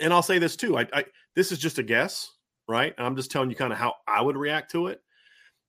[0.00, 0.78] And I'll say this too.
[0.78, 1.04] I, I
[1.36, 2.30] this is just a guess
[2.70, 2.94] right?
[2.96, 5.02] And I'm just telling you kind of how I would react to it.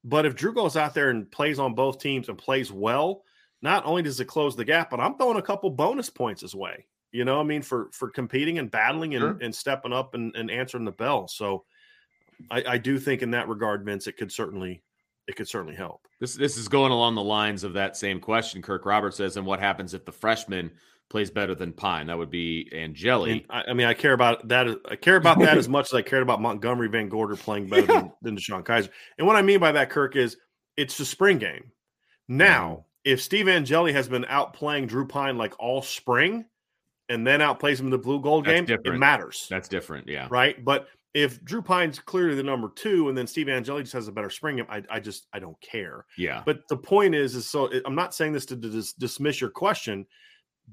[0.03, 3.23] But if Drew goes out there and plays on both teams and plays well,
[3.61, 6.55] not only does it close the gap, but I'm throwing a couple bonus points his
[6.55, 6.85] way.
[7.11, 9.37] You know, I mean, for for competing and battling and, Sure.
[9.41, 11.27] and stepping up and, and answering the bell.
[11.27, 11.65] So
[12.49, 14.81] I, I do think in that regard, Vince, it could certainly
[15.27, 16.07] it could certainly help.
[16.19, 18.61] This this is going along the lines of that same question.
[18.61, 20.71] Kirk Roberts says, and what happens if the freshman
[21.11, 22.07] plays better than Pyne?
[22.07, 23.45] That would be Angeli.
[23.49, 24.67] I, I mean, I care about that.
[24.89, 27.85] I care about that as much as I cared about Montgomery Van Gorder playing better
[27.85, 28.89] than, than DeShone Kizer.
[29.17, 30.37] And what I mean by that, Kirk, is
[30.77, 31.71] it's the spring game.
[32.27, 36.45] Now, if Steve Angeli has been out playing Drew Pyne like all spring
[37.09, 38.95] and then outplays him in the blue gold That's game, different.
[38.95, 39.47] it matters.
[39.49, 40.07] That's different.
[40.07, 40.27] Yeah.
[40.29, 40.63] right.
[40.63, 44.11] But if Drew Pyne's clearly the number two and then Steve Angeli just has a
[44.13, 46.05] better spring game, I, I just I don't care.
[46.17, 46.41] Yeah.
[46.45, 50.05] But the point is, is so I'm not saying this to dis- dismiss your question,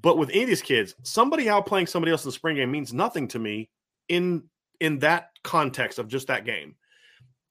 [0.01, 2.93] but with any of these kids, somebody outplaying somebody else in the spring game means
[2.93, 3.71] nothing to me
[4.09, 4.45] in
[4.81, 6.77] in that context of just that game.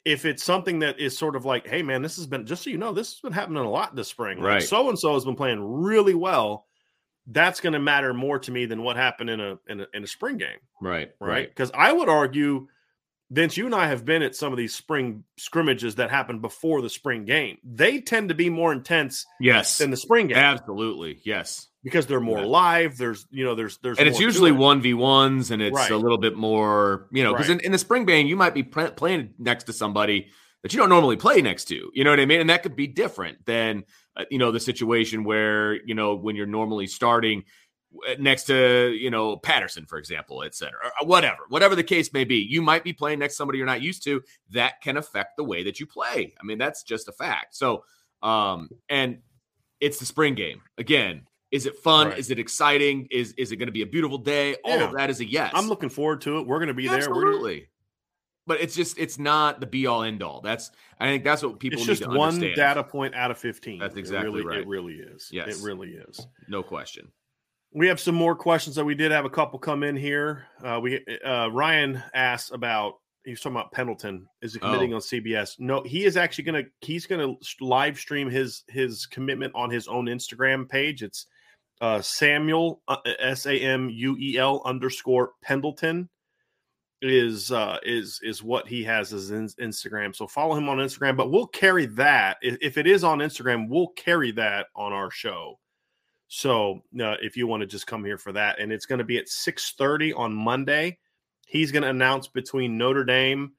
[0.06, 2.70] If it's something that is sort of like, hey man, this has been just so
[2.70, 4.40] you know, this has been happening a lot this spring.
[4.40, 4.64] Right.
[4.64, 6.66] So and so has been playing really well.
[7.30, 10.04] That's going to matter more to me than what happened in a in a, in
[10.04, 11.10] a spring game Right.
[11.20, 11.50] right?
[11.50, 12.68] Because I would argue,
[13.30, 16.82] Vince, you and I have been at some of these spring scrimmages that happen before
[16.82, 17.58] the spring game.
[17.66, 19.78] They tend to be more intense Yes.
[19.80, 21.20] than the spring game Absolutely.
[21.26, 21.68] Yes.
[21.88, 22.98] Because they're more live.
[22.98, 25.90] There's, you know, there's, there's, And it's usually one v ones, and it's Right.
[25.90, 27.60] a little bit more, you know, because Right.
[27.60, 30.28] in, in the spring game you might be pl- playing next to somebody
[30.64, 31.90] that you don't normally play next to.
[31.94, 32.42] You know what I mean?
[32.42, 33.86] And that could be different than
[34.18, 37.46] uh, you know the situation where you know when you're normally starting
[38.06, 42.26] uh, next to you know Patterson, for example, et cetera, whatever, whatever the case may
[42.26, 42.36] be.
[42.38, 44.22] You might be playing next to somebody you're not used to.
[44.50, 46.34] That can affect the way that you play.
[46.38, 47.56] I mean, that's just a fact.
[47.56, 47.86] So,
[48.22, 49.20] um, and
[49.80, 51.28] it's the spring game again.
[51.52, 52.08] Is it fun?
[52.08, 52.18] Right.
[52.20, 53.08] Is it exciting?
[53.12, 54.56] Is is it going to be a beautiful day?
[54.66, 54.84] All Yeah.
[54.86, 55.52] of that is a yes.
[55.54, 56.48] I'm looking forward to it.
[56.48, 56.98] We're going to be there.
[56.98, 57.70] Absolutely.
[58.46, 60.42] But it's just it's not the be all end all.
[60.42, 62.56] That's I think that's what people it's just one understand.
[62.56, 63.80] data point out of 15.
[63.80, 64.60] That's It exactly really- right.
[64.60, 65.30] It really is.
[65.32, 65.60] Yes.
[65.60, 66.26] It really is.
[66.48, 67.12] No question.
[67.74, 70.48] We have some more questions that we did have a couple come in here.
[70.64, 72.96] Uh, we uh, Ryan asked about
[73.26, 74.96] he was talking about Pendleton is he committing Oh.
[74.96, 75.60] on CBS.
[75.60, 80.06] No, he is actually gonna he's gonna live stream his his commitment on his own
[80.06, 81.04] Instagram page.
[81.04, 81.28] It's
[81.82, 86.10] uh, Samuel uh, S A M U E L underscore Pendleton
[87.02, 90.16] is uh is is what he has as in Instagram.
[90.16, 93.70] So follow him on Instagram, but we'll carry that if, if it is on Instagram,
[93.70, 95.60] we'll carry that on our show.
[96.28, 99.06] So uh, if you want to just come here for that, and it's going to
[99.06, 100.98] be at six thirty on Monday.
[101.46, 103.54] He's going to announce between Notre Dame,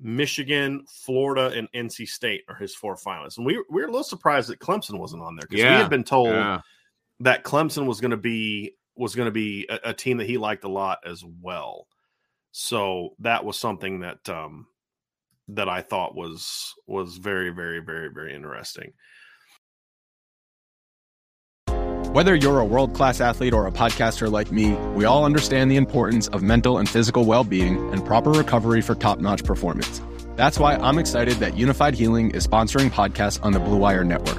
[0.00, 3.36] Michigan, Florida, and NC State are his four finalists.
[3.36, 5.82] And we we are a little surprised that Clemson wasn't on there because Yeah, we
[5.82, 6.60] had been told Yeah.
[7.20, 10.38] That Clemson was going to be was going to be a, a team that he
[10.38, 11.86] liked a lot as well.
[12.50, 14.66] So that was something that um
[15.48, 18.92] that I thought was was very very very very interesting.
[22.12, 25.76] Whether you're a world class athlete or a podcaster like me, we all understand the
[25.76, 30.00] importance of mental and physical well being and proper recovery for top notch performance.
[30.34, 34.38] That's why I'm excited that Unifyd Healing is sponsoring podcasts on the Blue Wire Network.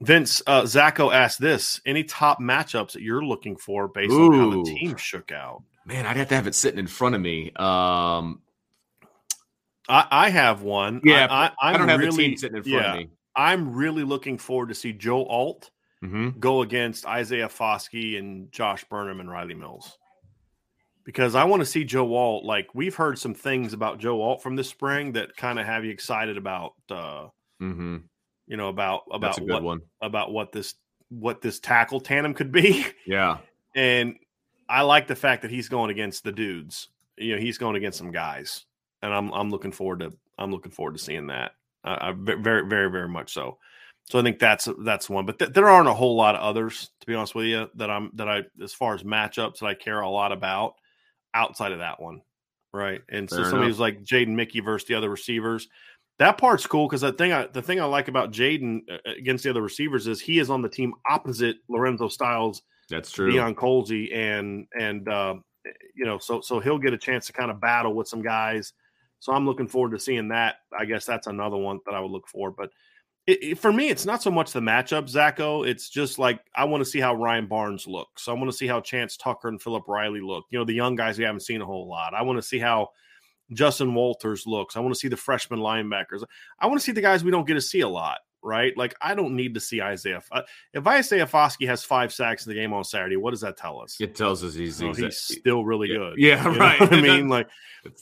[0.00, 4.50] Vince uh, Zacho asked this: Any top matchups that you're looking for based on how
[4.50, 5.62] the team shook out?
[5.86, 7.52] Man, I'd have to have it sitting in front of me.
[7.56, 8.40] Um,
[9.88, 11.00] I, I have one.
[11.04, 12.98] yeah, I, I, I I'm don't have really, the team sitting in front yeah, of
[12.98, 13.10] me.
[13.36, 15.70] I'm really looking forward to see Joe Alt
[16.02, 19.96] hmm go against Isaiah Foskey and Josh Burnham and Rylie Mills.
[21.04, 22.44] Because I want to see Joe Alt.
[22.44, 25.84] Like we've heard some things about Joe Alt from this spring that kind of have
[25.84, 27.28] you excited about uh
[27.58, 27.98] hmm
[28.46, 29.80] you know about about what one.
[30.00, 30.74] about what this
[31.10, 32.86] what this tackle tandem could be.
[33.06, 33.38] Yeah.
[33.76, 34.16] And
[34.68, 36.88] I like the fact that he's going against the dudes.
[37.18, 38.64] You know, he's going against some guys,
[39.02, 41.52] and I'm I'm looking forward to I'm looking forward to seeing that.
[41.84, 43.58] Uh, I ve- very very very much so.
[44.06, 46.90] So I think that's that's one, but th- there aren't a whole lot of others
[47.00, 49.74] to be honest with you that I'm that I as far as matchups that I
[49.74, 50.74] care a lot about
[51.34, 52.20] outside of that one,
[52.72, 53.00] right?
[53.08, 53.70] And so Fair somebody enough.
[53.76, 55.68] who's like Jaden Mickey versus the other receivers.
[56.18, 59.44] That part's cool because the thing I the thing I like about Jaden uh, against
[59.44, 63.32] the other receivers is he is on the team opposite Lorenzo Styles That's true.
[63.32, 65.34] Deion Colzie and and uh,
[65.96, 68.72] you know so so he'll get a chance to kind of battle with some guys.
[69.18, 70.56] So I'm looking forward to seeing that.
[70.78, 72.50] I guess that's another one that I would look for.
[72.50, 72.70] But
[73.26, 75.66] it, it- for me, it's not so much the matchup, Zacho.
[75.66, 78.28] It's just like I want to see how Ryan Barnes looks.
[78.28, 80.44] I want to see how Chance Tucker and Philip Riley look.
[80.50, 82.14] You know, the young guys we haven't seen a whole lot.
[82.14, 82.90] I want to see how
[83.52, 84.76] Justin Walters looks.
[84.76, 86.24] I want to see the freshman linebackers.
[86.58, 88.18] I want to see the guys we don't get to see a lot.
[88.46, 88.76] Right?
[88.76, 90.20] Like I don't need to see Isaiah.
[90.30, 90.42] uh,
[90.74, 93.80] If Isaiah Foskey has five sacks in the game on Saturday, what does that tell
[93.80, 93.98] us?
[93.98, 96.18] It tells us he's, Oh, he's, he's still really good.
[96.18, 96.92] yeah, You right.
[96.92, 97.48] I mean, like,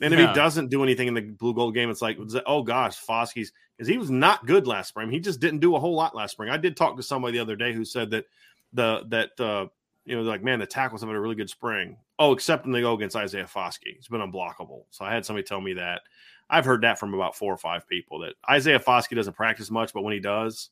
[0.01, 0.27] and if Yeah.
[0.31, 3.87] he doesn't do anything in the blue gold game, it's like, oh gosh, Foskey's because
[3.87, 5.13] he was not good last spring.
[5.13, 6.51] He just didn't do a whole lot last spring.
[6.51, 8.25] I did talk to somebody the other day who said that
[8.73, 9.67] the that uh
[10.07, 11.99] you know like man the tackles have had a really good spring.
[12.23, 14.85] Oh, except when they go against Isaiah Foskey, he's been unblockable.
[14.91, 16.03] So I had somebody tell me that.
[16.49, 19.93] I've heard that from about four or five people that Isaiah Foskey doesn't practice much,
[19.93, 20.71] but when he does,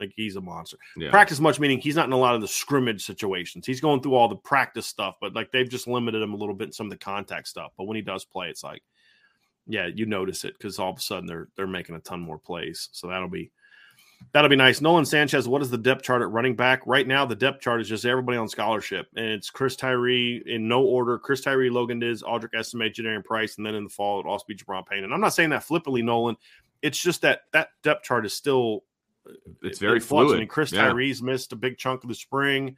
[0.00, 1.10] like he's a monster yeah.
[1.10, 4.14] practice much meaning he's not in a lot of the scrimmage situations he's going through
[4.14, 6.86] all the practice stuff but like they've just limited him a little bit in some
[6.86, 8.82] of the contact stuff but when he does play it's like
[9.66, 12.38] yeah you notice it because all of a sudden they're they're making a ton more
[12.38, 13.52] plays so that'll be
[14.32, 17.24] that'll be nice nolan sanchez what is the depth chart at running back right now
[17.24, 21.18] the depth chart is just everybody on scholarship and it's chris tyree in no order
[21.18, 24.44] chris tyree Logan Diggs Audric Estime Jadarian price and then in the fall it'll also
[24.46, 26.36] be Gi'Bran Payne and i'm not saying that flippantly nolan
[26.82, 28.84] it's just that that depth chart is still
[29.28, 30.36] uh, it's very fluid.
[30.36, 30.88] I mean, Chris Yeah.
[30.88, 32.76] Tyree's missed a big chunk of the spring.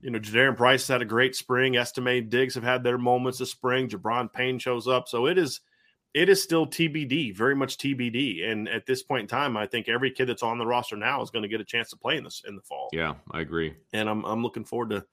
[0.00, 1.76] you know, Jadarian Price had a great spring.
[1.76, 3.88] Estime Diggs have had their moments of spring.
[3.88, 5.08] Gi'Bran Payne shows up.
[5.08, 5.60] So it is
[6.14, 8.50] it is still TBD, very much TBD.
[8.50, 11.22] And at this point in time, I think every kid that's on the roster now
[11.22, 12.88] is going to get a chance to play in this in the fall.
[12.92, 13.74] Yeah, I agree.
[13.92, 15.04] And I'm I'm looking forward to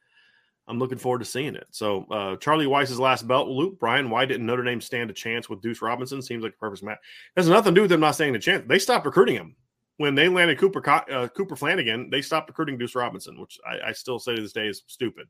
[0.67, 1.67] I'm looking forward to seeing it.
[1.71, 3.79] So uh, Charlie Weis's last belt loop.
[3.79, 6.21] Bryan, why didn't Notre Dame stand a chance with Deuce Robinson?
[6.21, 6.97] Seems like a perfect match.
[7.35, 8.63] Has nothing to do with them not standing a chance.
[8.67, 9.55] They stopped recruiting him
[9.97, 12.09] when they landed Cooper uh, Cooper Flanagan.
[12.09, 15.27] They stopped recruiting Deuce Robinson, which I, I still say to this day is stupid.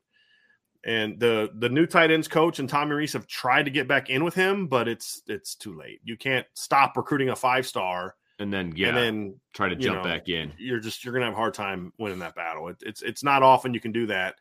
[0.86, 4.10] And the the new tight ends coach and Tommy Rees have tried to get back
[4.12, 6.00] in with him, but it's it's too late.
[6.04, 9.98] You can't stop recruiting a five star and then yeah, and then try to jump
[9.98, 10.52] know, back in.
[10.58, 12.68] You're just you're gonna have a hard time winning that battle.
[12.68, 14.36] It, it's it's not often you can do that,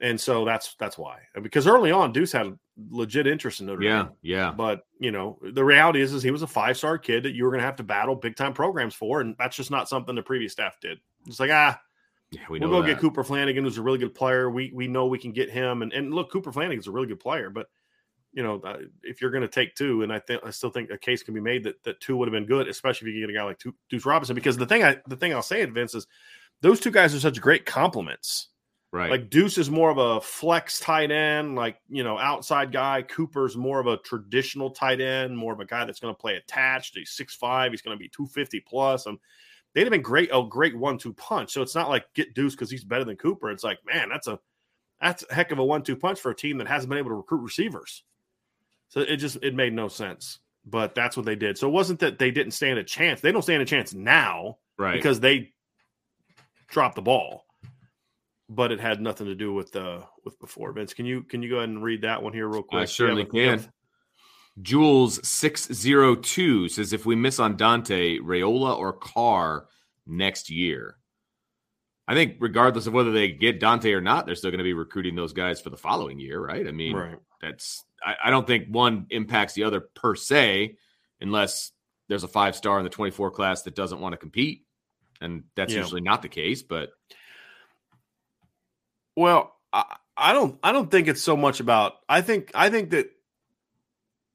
[0.00, 1.20] and so that's that's why.
[1.40, 2.58] Because early on, Deuce had a
[2.90, 4.12] legit interest in Notre yeah, Dame.
[4.22, 7.34] Yeah, But you know, the reality is, is he was a five star kid that
[7.34, 10.14] you were gonna have to battle big time programs for, and that's just not something
[10.14, 10.98] the previous staff did.
[11.26, 11.80] It's like ah,
[12.30, 12.88] yeah, we will go that.
[12.88, 14.50] get Cooper Flanagan, who's a really good player.
[14.50, 17.20] We we know we can get him, and and look, Cooper Flanagan's a really good
[17.20, 17.68] player, but
[18.32, 20.90] you know, uh, if you're going to take two, and I think I still think
[20.90, 23.26] a case can be made that that two would have been good, especially if you
[23.26, 24.34] get a guy like Deuce Robinson.
[24.34, 26.06] Because the thing I the thing I'll say, Vince, is
[26.60, 28.48] those two guys are such great complements.
[28.92, 29.10] Right.
[29.10, 33.02] Like Deuce is more of a flex tight end, like you know, outside guy.
[33.02, 36.36] Cooper's more of a traditional tight end, more of a guy that's going to play
[36.36, 36.96] attached.
[36.96, 37.72] He's six five.
[37.72, 39.06] He's going to be two fifty plus.
[39.06, 39.18] And
[39.76, 41.52] they'd have been great, a great one-two punch.
[41.52, 43.50] So it's not like get Deuce because he's better than Cooper.
[43.50, 44.40] It's like, man, that's a
[45.00, 47.16] that's a heck of a one-two punch for a team that hasn't been able to
[47.16, 48.02] recruit receivers.
[48.88, 50.38] So it just it made no sense.
[50.64, 51.58] But that's what they did.
[51.58, 53.20] So it wasn't that they didn't stand a chance.
[53.20, 54.94] They don't stand a chance now, right?
[54.94, 55.52] Because they
[56.68, 57.44] dropped the ball.
[58.48, 60.72] But it had nothing to do with uh with before.
[60.72, 62.82] Vince, can you can you go ahead and read that one here real quick?
[62.82, 63.70] I certainly can.
[64.62, 69.66] Jules six zero two says if we miss on Dante, Raiola or Carr
[70.06, 70.96] next year.
[72.08, 74.74] I think regardless of whether they get Dante or not, they're still going to be
[74.74, 76.66] recruiting those guys for the following year, right?
[76.66, 77.18] I mean, right.
[77.40, 80.76] that's I, I, don't think one impacts the other per se,
[81.20, 81.72] unless
[82.08, 84.66] there's a five star in the 24 class that doesn't want to compete,
[85.20, 85.80] and that's yeah.
[85.80, 86.62] usually not the case.
[86.62, 86.90] But
[89.16, 91.94] well, I, I don't I don't think it's so much about.
[92.08, 93.10] I think I think that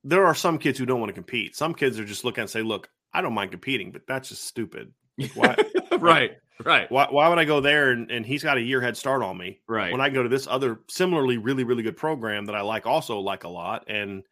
[0.03, 1.55] there are some kids who don't want to compete.
[1.55, 4.45] Some kids are just looking and say, "Look, I don't mind competing, but that's just
[4.45, 5.55] stupid." Like, why,
[5.97, 6.31] right,
[6.63, 6.91] right.
[6.91, 9.37] Why, why would I go there and, and he's got a year head start on
[9.37, 9.59] me?
[9.67, 9.91] Right.
[9.91, 13.19] When I go to this other similarly really really good program that I like also
[13.19, 14.23] like a lot, and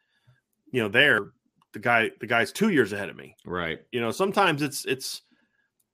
[0.72, 1.32] you know, there
[1.74, 3.36] the guy the guy's two years ahead of me.
[3.46, 3.80] Right.
[3.92, 5.22] You know, sometimes it's it's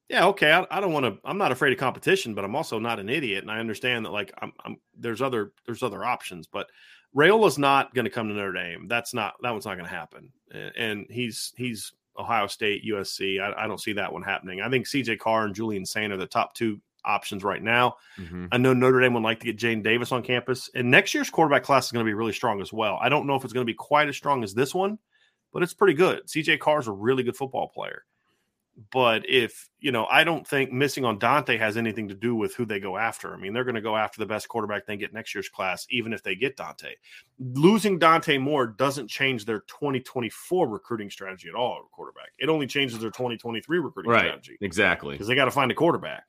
[0.10, 2.80] yeah okay I, I don't want to i'm not afraid of competition but i'm also
[2.80, 6.48] not an idiot and i understand that like I'm, I'm there's other there's other options
[6.48, 6.68] but
[7.16, 8.88] Raiola's not going to come to Notre Dame.
[8.88, 10.32] That's not that one's not going to happen.
[10.78, 13.42] And he's he's Ohio State, USC.
[13.42, 14.62] I, I, don't see that one happening.
[14.62, 17.96] I think CJ Carr and Julian Sayin are the top two options right now.
[18.18, 18.48] Mm-hmm.
[18.52, 21.30] I know Notre Dame would like to get Jadyn Davis on campus, and next year's
[21.30, 22.98] quarterback class is going to be really strong as well.
[23.02, 24.98] I don't know if it's going to be quite as strong as this one,
[25.54, 26.26] but it's pretty good.
[26.28, 28.04] CJ Carr is a really good football player.
[28.92, 32.56] But if, you know, I don't think missing on Dante has anything to do with
[32.56, 33.34] who they go after.
[33.34, 35.88] I mean, they're going to go after the best quarterback they get next year's class,
[35.90, 36.96] even if they get Dante.
[37.40, 42.34] Losing Dante Moore doesn't change their 2024 recruiting strategy at all, quarterback.
[42.38, 44.58] It only changes their 2023 recruiting right, strategy.
[44.60, 45.14] Exactly.
[45.14, 46.26] Because they got to find a quarterback.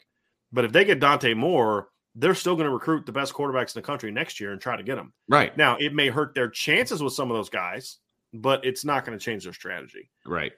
[0.53, 3.83] But if they get Dante Moore, they're still going to recruit the best quarterbacks in
[3.83, 5.13] the country next year and try to get them.
[5.29, 5.57] Right.
[5.57, 7.99] Now, it may hurt their chances with some of those guys,
[8.33, 10.11] but it's not going to change their strategy.
[10.25, 10.53] Right.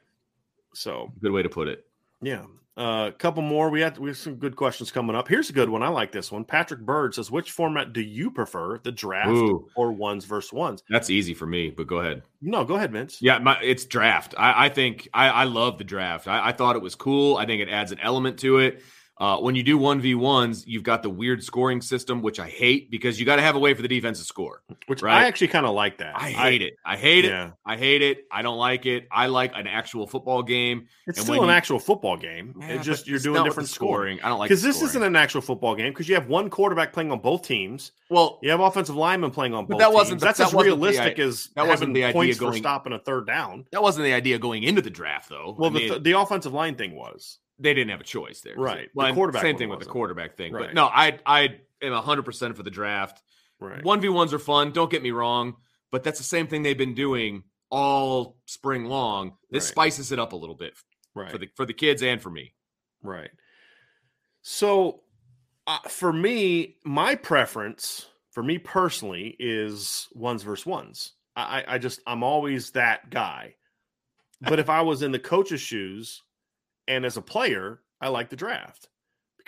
[0.74, 1.84] So good way to put it.
[2.20, 2.44] Yeah.
[2.78, 3.70] Uh, a uh, couple more.
[3.70, 5.26] We have we have some good questions coming up.
[5.26, 5.82] Here's a good one.
[5.82, 6.44] I like this one.
[6.44, 9.66] Patrick Bird says, "Which format do you prefer, the draft Ooh.
[9.74, 12.22] or ones versus ones?" That's easy for me, but go ahead.
[12.40, 13.18] No, go ahead, Vince.
[13.20, 14.36] Yeah, my, it's draft.
[14.38, 16.28] I, I think I, I, love the draft.
[16.28, 17.36] I, I thought it was cool.
[17.36, 18.84] I think it adds an element to it.
[19.20, 23.18] Uh, when you do 1v1s, you've got the weird scoring system, which I hate because
[23.18, 24.62] you got to have a way for the defense to score.
[24.86, 25.24] Which right?
[25.24, 26.14] I actually kind of like that.
[26.16, 26.76] I hate I, it.
[26.84, 27.48] I hate yeah.
[27.48, 27.52] it.
[27.66, 28.26] I hate it.
[28.30, 29.08] I don't like it.
[29.10, 30.86] I like an actual football game.
[31.06, 32.54] It's and still an you, actual football game.
[32.60, 34.20] Yeah, it's just you're doing different scoring.
[34.22, 34.50] I don't like it.
[34.50, 37.42] because this isn't an actual football game because you have one quarterback playing on both
[37.42, 37.90] teams.
[38.10, 39.80] Well, you have offensive linemen playing on both.
[39.80, 42.58] that wasn't the, that's that as realistic the, as that wasn't the idea going, for
[42.58, 43.66] stopping a third down.
[43.72, 45.56] That wasn't the idea going into the draft, though.
[45.58, 48.54] Well, I mean, the, the offensive line thing was they didn't have a choice there.
[48.56, 48.88] Right.
[48.94, 50.52] Well, the quarterback same thing with the quarterback thing.
[50.52, 50.66] Right.
[50.66, 53.22] But no, I I am 100% for the draft.
[53.60, 53.82] Right.
[53.82, 55.56] 1v1s are fun, don't get me wrong,
[55.90, 59.32] but that's the same thing they've been doing all spring long.
[59.50, 59.70] This right.
[59.70, 60.74] spices it up a little bit
[61.14, 61.30] right.
[61.30, 62.54] for the for the kids and for me.
[63.02, 63.30] Right.
[64.42, 65.00] So
[65.66, 71.12] uh, for me, my preference for me personally is ones versus ones.
[71.36, 73.54] I, I just I'm always that guy.
[74.40, 76.22] But if I was in the coach's shoes,
[76.88, 78.88] and as a player, I like the draft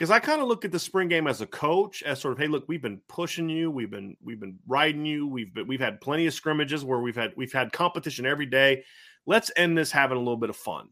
[0.00, 2.38] because I kind of look at the spring game as a coach as sort of,
[2.38, 5.80] hey, look, we've been pushing you, we've been we've been riding you, we've been we've
[5.80, 8.82] had plenty of scrimmages where we've had we've had competition every day.
[9.26, 10.88] Let's end this having a little bit of fun.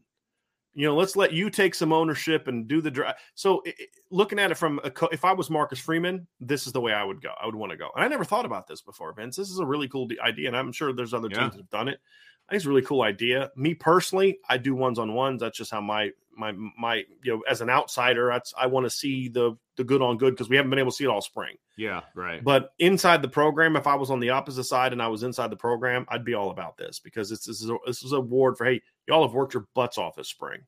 [0.75, 3.19] You know, let's let you take some ownership and do the draft.
[3.33, 3.75] So, it,
[4.11, 6.93] looking at it from a co- if I was Marcus Freeman, this is the way
[6.93, 7.31] I would go.
[7.41, 7.89] I would want to go.
[7.95, 9.35] And I never thought about this before, Vince.
[9.35, 11.87] This is a really cool idea, and I'm sure there's other teams that have done
[11.87, 11.99] it.
[12.47, 13.49] I think it's a really cool idea.
[13.55, 15.41] Me personally, I do ones on ones.
[15.41, 18.89] That's just how my my my you know as an outsider, that's I want to
[18.89, 21.21] see the the good on good because we haven't been able to see it all
[21.21, 21.57] spring.
[21.77, 22.43] Yeah, right.
[22.43, 25.51] But inside the program, if I was on the opposite side and I was inside
[25.51, 28.17] the program, I'd be all about this because it's this is a, this is a
[28.17, 30.61] award for hey, y'all have worked your butts off this spring.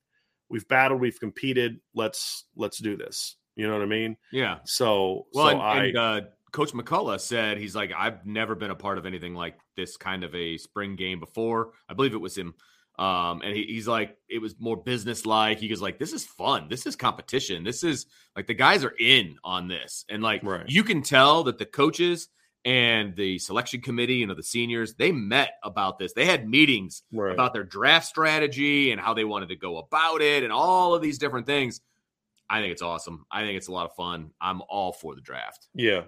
[0.49, 1.79] We've battled, we've competed.
[1.95, 3.37] Let's let's do this.
[3.55, 4.17] You know what I mean?
[4.31, 4.59] yeah.
[4.65, 8.71] So Well, so and, I and, uh, Coach McCullough said he's like, I've never been
[8.71, 11.71] a part of anything like this kind of a spring game before.
[11.89, 12.55] I believe it was him.
[12.99, 15.59] Um, and he, he's like, it was more business like.
[15.59, 16.67] He goes like, this is fun.
[16.69, 17.63] This is competition.
[17.63, 20.65] This is like the guys are in on this, and like Right.
[20.67, 22.27] you can tell that the coaches
[22.63, 26.13] and the selection committee, you know, the seniors, they met about this.
[26.13, 27.33] They had meetings right.
[27.33, 31.01] about their draft strategy and how they wanted to go about it and all of
[31.01, 31.81] these different things.
[32.47, 33.25] I think it's awesome.
[33.31, 34.31] I think it's a lot of fun.
[34.39, 35.69] I'm all for the draft.
[35.73, 36.03] Yeah.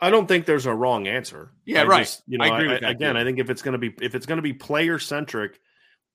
[0.00, 1.50] I don't think there's a wrong answer.
[1.64, 1.98] Yeah, I right.
[2.00, 3.20] just- you know, I agree with that, again, too.
[3.20, 5.58] I think if it's going to be if it's going to be player centric,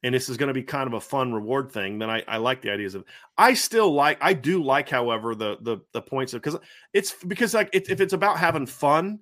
[0.04, 2.38] and this is going to be kind of a fun reward thing, then I, I
[2.38, 3.04] like the ideas of.
[3.38, 4.18] I still like.
[4.22, 6.60] I do like, however, the the the points of because
[6.94, 9.20] it's because like it, if it's about having fun,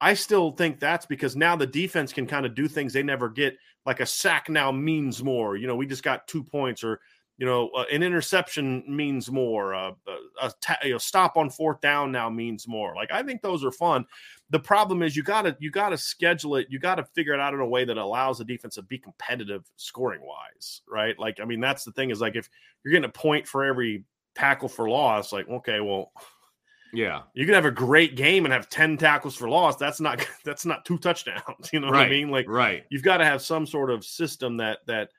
[0.00, 3.28] I still think that's because now the defense can kind of do things they never
[3.28, 3.56] get.
[3.86, 5.56] Like a sack now means more.
[5.56, 7.00] You know, we just got two points, or
[7.38, 9.74] you know, uh, an interception means more.
[9.74, 12.94] Uh, a, a ta- you know, stop on fourth down now means more.
[12.94, 14.04] Like I think those are fun.
[14.50, 16.66] The problem is you got to you got to schedule it.
[16.70, 18.98] You got to figure it out in a way that allows the defense to be
[18.98, 21.16] competitive scoring wise, right?
[21.18, 22.50] Like I mean, that's the thing is like if
[22.84, 26.12] you're getting a point for every tackle for loss, like okay, well,
[26.92, 27.22] Yeah.
[27.34, 29.76] you can have a great game and have 10 tackles for loss.
[29.76, 31.70] That's not that's not two touchdowns.
[31.72, 32.30] You know what I mean?
[32.30, 32.84] Like Right.
[32.90, 35.10] you've got to have some sort of system that that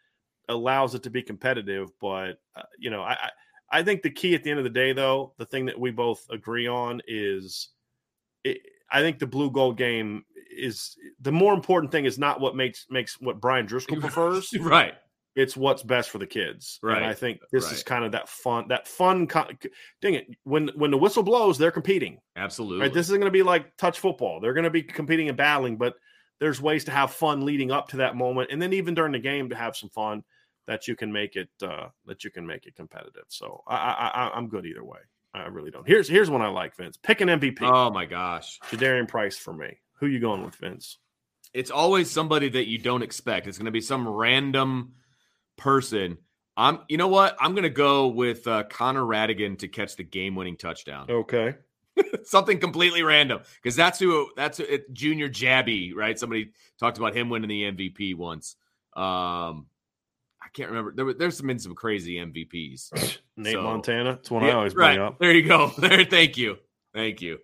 [0.49, 1.89] allows it to be competitive.
[2.01, 3.29] But uh, you know, I, I
[3.73, 5.91] I think the key at the end of the day, though, the thing that we
[5.91, 7.69] both agree on is,
[8.43, 8.59] it,
[8.91, 10.23] I think the blue gold game
[10.55, 14.53] is the more important thing is not what makes makes what Bryan Driskell prefers.
[14.59, 14.93] Right.
[15.33, 16.77] It's what's best for the kids.
[16.83, 17.03] And Right.
[17.03, 19.27] I think this is kind of that fun that fun.
[19.27, 19.47] co-
[20.01, 20.27] Dang it!
[20.43, 22.17] When when the whistle blows, they're competing.
[22.35, 22.81] Absolutely.
[22.81, 22.93] Right.
[22.93, 24.41] This isn't going to be like touch football.
[24.41, 25.93] They're going to be competing and battling, but
[26.41, 29.19] there's ways to have fun leading up to that moment, and then even during the
[29.19, 30.23] game to have some fun
[30.67, 33.23] that you can make it uh, that you can make it competitive.
[33.29, 34.99] So I, I, I I'm good either way.
[35.33, 35.87] I really don't.
[35.87, 36.97] Here's here's one I like, Vince.
[36.97, 37.61] Pick an MVP.
[37.61, 38.59] oh my gosh.
[38.69, 39.77] Jadarian Price for me.
[39.99, 40.97] Who you going with, Vince?
[41.53, 43.47] It's always somebody that you don't expect.
[43.47, 44.93] It's going to be some random
[45.57, 46.17] person.
[46.57, 47.37] I'm you know what?
[47.39, 51.07] I'm going to go with uh, Connor Ratigan to catch the game-winning touchdown.
[51.09, 51.55] Okay.
[52.23, 56.17] Something completely random because that's who that's who, it, Junior Jabbie, right?
[56.17, 58.55] Somebody talked about him winning the MVP once.
[58.95, 59.67] Um
[60.41, 60.93] I can't remember.
[60.95, 63.17] There, there's been some crazy MVPs.
[63.41, 64.15] Nate So- Montana.
[64.15, 64.99] That's one I Yeah, always bring right.
[64.99, 65.19] up.
[65.19, 65.71] There you go.
[65.77, 66.05] There.
[66.05, 66.57] Thank you.
[66.93, 67.39] Thank you.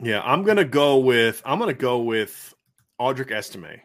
[0.00, 2.54] Yeah, I'm gonna go with I'm gonna go with
[3.00, 3.80] Audric Estime.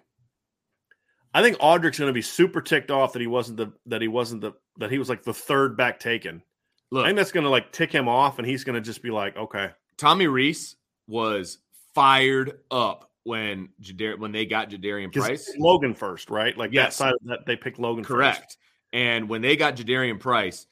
[1.33, 4.41] I think Audric's gonna be super ticked off that he wasn't the that he wasn't
[4.41, 6.37] the that he was like the third back taken.
[6.37, 9.35] I Look, think that's gonna like tick him off, and he's gonna just be like,
[9.37, 10.75] okay, Tommy Rees
[11.07, 11.59] was
[11.93, 15.53] fired up when Jadar- when they got Jadarian Price.
[15.59, 16.57] Logan first, right?
[16.57, 16.97] Like Yes.
[16.97, 18.13] that side of that they picked Logan first.
[18.15, 18.57] Correct.
[18.93, 20.65] And when they got Jadarian Price,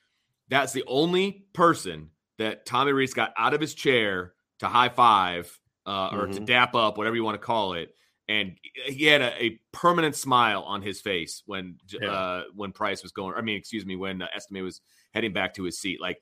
[0.49, 5.57] that's the only person that Tommy Rees got out of his chair to high five
[5.85, 6.45] uh, or to Mhm.
[6.45, 7.93] dap up, whatever you want to call it.
[8.27, 12.09] And he had a, a permanent smile on his face when Yeah.
[12.11, 13.35] uh, when Price was going.
[13.35, 14.81] I mean, excuse me, when uh, Estime was
[15.13, 16.01] heading back to his seat.
[16.01, 16.17] Like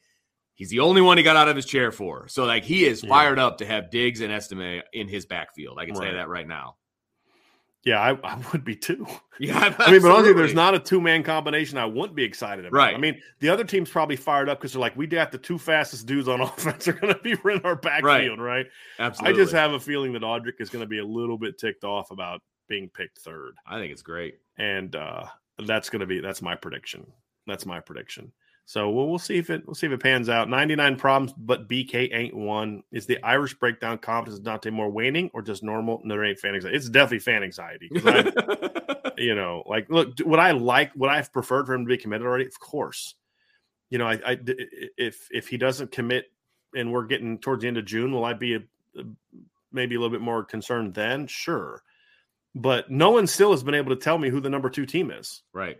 [0.56, 2.28] he's the only one he got out of his chair for.
[2.28, 3.10] So like he is Yeah.
[3.10, 5.80] fired up to have Diggs and Estime in his backfield.
[5.80, 6.76] I can say that right now.
[7.86, 9.06] Yeah, I, I would be too.
[9.40, 12.66] Yeah, I mean, but honestly, there's not a two man combination I wouldn't be excited
[12.66, 12.78] about.
[12.78, 12.94] Right.
[12.94, 15.58] I mean, the other team's probably fired up because they're like, we got the two
[15.58, 18.68] fastest dudes on offense are going to be in our backfield, right?
[19.00, 19.34] Absolutely.
[19.34, 21.84] I just have a feeling that Audric is going to be a little bit ticked
[21.84, 24.36] off about being picked third, I think it's great.
[24.60, 25.26] and uh,
[25.66, 27.08] that's going to be that's my prediction.
[27.48, 28.32] That's my prediction.
[28.66, 30.50] So we'll, we'll see if it we'll see if it pans out.
[30.50, 32.84] Ninety nine problems, but BK ain't one.
[32.92, 36.00] Is the Irish breakdown confidence of Dante Moore waning or just normal?
[36.04, 36.78] No, there ain't fan anxiety.
[36.78, 37.90] It's definitely fan anxiety.
[38.06, 41.90] I, you know, like look, would I like would I have preferred for him to
[41.90, 42.46] be committed already?
[42.46, 43.16] Of course.
[43.90, 44.38] You know, I, I
[44.98, 46.32] if if he doesn't commit
[46.74, 48.60] and we're getting towards the end of June, will I be a,
[48.98, 49.04] a-
[49.74, 51.28] maybe a little bit more concerned then?
[51.28, 51.84] Sure.
[52.56, 55.12] But no one still has been able to tell me who the number two team
[55.12, 55.44] is.
[55.54, 55.80] right.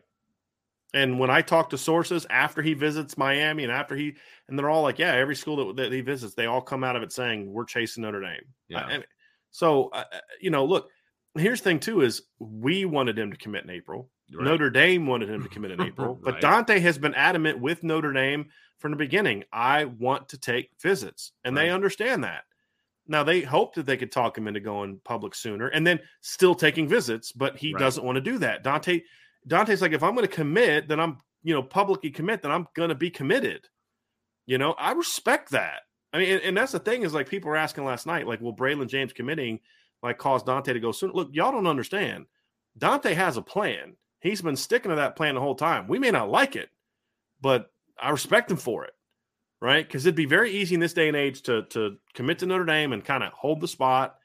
[0.94, 4.14] And when I talk to sources after he visits Miami and after he,
[4.48, 6.96] and they're all like, yeah, every school that, that he visits, they all come out
[6.96, 8.44] of it saying, we're chasing Notre Dame.
[8.70, 8.88] Yeah.
[8.90, 9.06] And
[9.50, 10.04] so, uh,
[10.40, 10.90] you know, look,
[11.36, 14.10] here's the thing too is we wanted him to commit in April.
[14.34, 14.46] Right.
[14.46, 18.14] Notre Dame wanted him to commit in April, but Dante has been adamant with Notre
[18.14, 18.48] Dame
[18.80, 19.44] from the beginning.
[19.52, 22.44] I want to take visits, and they understand that.
[23.08, 26.56] Now they hope that they could talk him into going public sooner, and then still
[26.56, 27.80] taking visits, but he Right.
[27.80, 28.64] doesn't want to do that.
[28.64, 29.02] Dante,
[29.48, 32.68] Dante's like, if I'm going to commit, then I'm, you know, publicly commit, then I'm
[32.76, 33.68] going to be committed.
[34.46, 35.82] You know, I respect that.
[36.12, 38.42] I mean, and, and that's the thing is like people were asking last night, like,
[38.42, 39.60] will Braylon James committing
[40.02, 41.12] like cause Dante to go soon?
[41.12, 42.26] Look, y'all don't understand.
[42.78, 43.96] Dante has a plan.
[44.20, 45.88] He's been sticking to that plan the whole time.
[45.88, 46.70] We may not like it,
[47.42, 48.94] but I respect him for it,
[49.62, 49.86] right?
[49.86, 52.66] Because it'd be very easy in this day and age to to commit to Notre
[52.66, 54.18] Dame and kind of hold the spot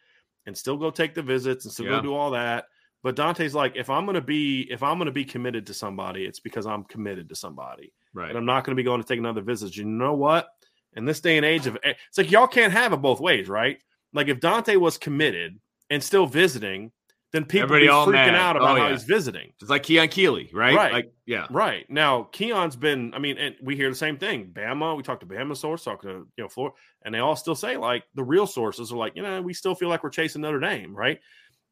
[0.46, 1.96] and still go take the visits and still Yeah.
[1.96, 2.66] go do all that.
[3.02, 6.40] But Dante's like, if I'm gonna be if I'm gonna be committed to somebody, it's
[6.40, 8.30] because I'm committed to somebody Right.
[8.30, 9.76] and I'm not going to be going to take another visit.
[9.76, 10.48] You know what?
[10.94, 13.48] In this day and age of eh, it's like y'all can't have it both ways,
[13.48, 13.78] right?
[14.12, 16.90] Like if Dante was committed and still visiting,
[17.30, 18.34] then people Everybody be freaking mad.
[18.34, 19.52] out about Oh, how he's visiting.
[19.60, 20.74] It's like Keon Keeley, right?
[20.74, 20.92] Right.
[20.92, 21.46] Like, yeah.
[21.50, 23.12] Right now, Keon's been.
[23.14, 24.50] I mean, and we hear the same thing.
[24.52, 24.96] Bama.
[24.96, 26.74] We talked to Bama source, talk to you know Florida,
[27.04, 29.74] and they all still say like the real sources are like, you know, we still
[29.74, 31.20] feel like we're chasing Notre Dame, right?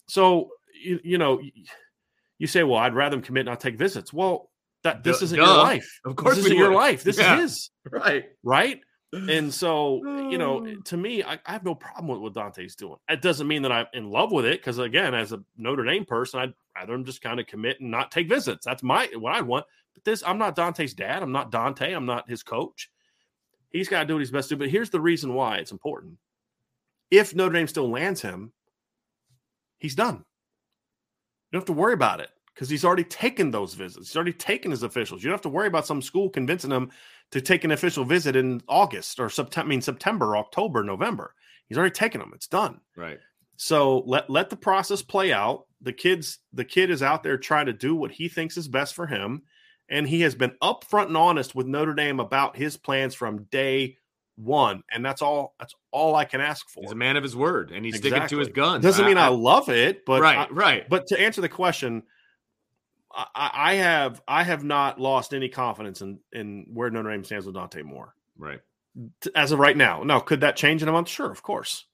[0.08, 0.50] So
[0.82, 1.40] you, you know,
[2.38, 4.12] you say, well, I'd rather him commit, and not take visits.
[4.12, 4.50] Well,
[4.84, 5.44] that this isn't duh.
[5.44, 6.00] your life.
[6.04, 7.02] Of course this isn't your life.
[7.02, 7.38] This Yeah.
[7.40, 8.26] is his, Right.
[8.42, 8.80] right?
[9.12, 10.74] And so, you know, Oh.
[10.84, 12.96] to me, I, I have no problem with what Dante's doing.
[13.08, 16.04] It doesn't mean that I'm in love with it, because again, as a Notre Dame
[16.04, 18.64] person, I'd rather him just kind of commit and not take visits.
[18.66, 19.64] That's my what I want.
[19.94, 21.22] But this, I'm not Dante's dad.
[21.22, 21.92] I'm not Dante.
[21.92, 22.90] I'm not his coach.
[23.70, 24.58] He's got to do what he's best to do.
[24.58, 26.18] But here's the reason why it's important.
[27.10, 28.52] If Notre Dame still lands him,
[29.78, 30.24] he's done.
[31.50, 34.08] You don't have to worry about it because he's already taken those visits.
[34.08, 35.22] He's already taken his officials.
[35.22, 36.90] You don't have to worry about some school convincing him
[37.30, 41.34] to take an official visit in August or September, I mean September, October, November.
[41.68, 42.32] He's already taken them.
[42.34, 42.80] It's done.
[42.96, 43.18] Right.
[43.56, 45.66] So let let the process play out.
[45.80, 48.94] The kids, the kid is out there trying to do what he thinks is best
[48.94, 49.42] for him,
[49.88, 53.96] and he has been upfront and honest with Notre Dame about his plans from day
[54.36, 54.82] one.
[54.92, 55.54] And that's all.
[55.58, 56.82] That's all I can ask for.
[56.82, 58.52] He's a man of his word and he's sticking to his Exactly.
[58.52, 58.82] guns.
[58.84, 60.88] Doesn't mean I, I- love it, but right, I- right.
[60.88, 62.02] but to answer the question,
[63.14, 67.46] I, I have I have not lost any confidence in in where Notre Dame stands
[67.46, 68.60] with Dante Moore right.
[69.34, 70.02] as of right now.
[70.02, 71.08] Now, could that change in a month?
[71.08, 71.86] Sure, of course.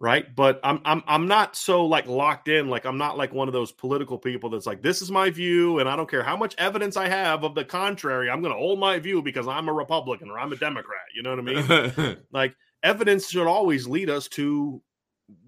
[0.00, 2.68] Right, but I'm I'm I'm not so like locked in.
[2.68, 5.80] Like I'm not like one of those political people that's like this is my view,
[5.80, 8.30] and I don't care how much evidence I have of the contrary.
[8.30, 11.02] I'm going to hold my view because I'm a Republican or I'm a Democrat.
[11.16, 12.16] You know what I mean?
[12.32, 14.80] like evidence should always lead us to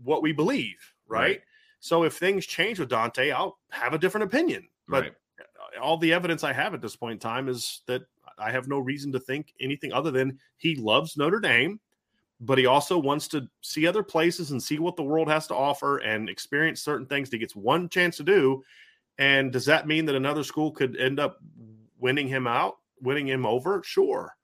[0.02, 1.20] what we believe, right?
[1.20, 1.40] Right.
[1.78, 4.68] So if things change with Dante, I'll have a different opinion.
[4.88, 5.12] But Right.
[5.80, 8.02] all the evidence I have at this point in time is that
[8.36, 11.80] I have no reason to think anything other than he loves Notre Dame,
[12.40, 15.54] but he also wants to see other places and see what the world has to
[15.54, 18.62] offer and experience certain things that he gets one chance to do.
[19.18, 21.38] And does that mean that another school could end up
[21.98, 23.82] winning him out, winning him over?
[23.84, 24.34] Sure.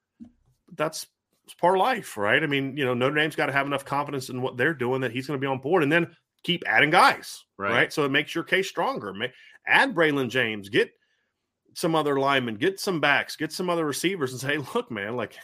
[0.75, 1.07] That's
[1.45, 2.43] it's part of life, right?
[2.43, 5.01] I mean, you know, Notre Dame's got to have enough confidence in what they're doing
[5.01, 7.71] that he's going to be on board and then keep adding guys, Right.
[7.71, 7.93] right?
[7.93, 9.15] So it makes your case stronger.
[9.65, 10.91] Add Braylon James, get
[11.73, 15.37] some other linemen, get some backs, get some other receivers and say, look, man, like,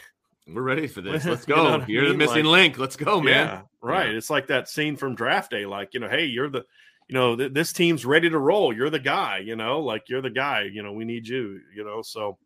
[0.47, 1.25] We're ready for this.
[1.25, 1.63] Let's You go.
[1.77, 2.77] know I You're the missing Like- link.
[2.77, 3.47] Let's go, man.
[3.47, 4.11] yeah, right.
[4.11, 4.17] Yeah.
[4.17, 6.65] It's like that scene from draft day, like, you know, hey, you're the,
[7.07, 8.73] you know, th- this team's ready to roll.
[8.73, 11.83] You're the guy, you know, like you're the guy, you know, we need you, you
[11.85, 12.37] know, so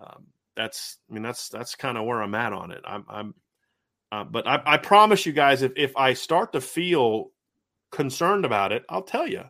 [0.00, 0.26] um,
[0.56, 2.82] that's, I mean, that's, that's kind of where I'm at on it.
[2.84, 3.34] I'm, I'm,
[4.12, 7.30] uh, but I, I promise you guys, if, if I start to feel
[7.90, 9.42] concerned about it, I'll tell you.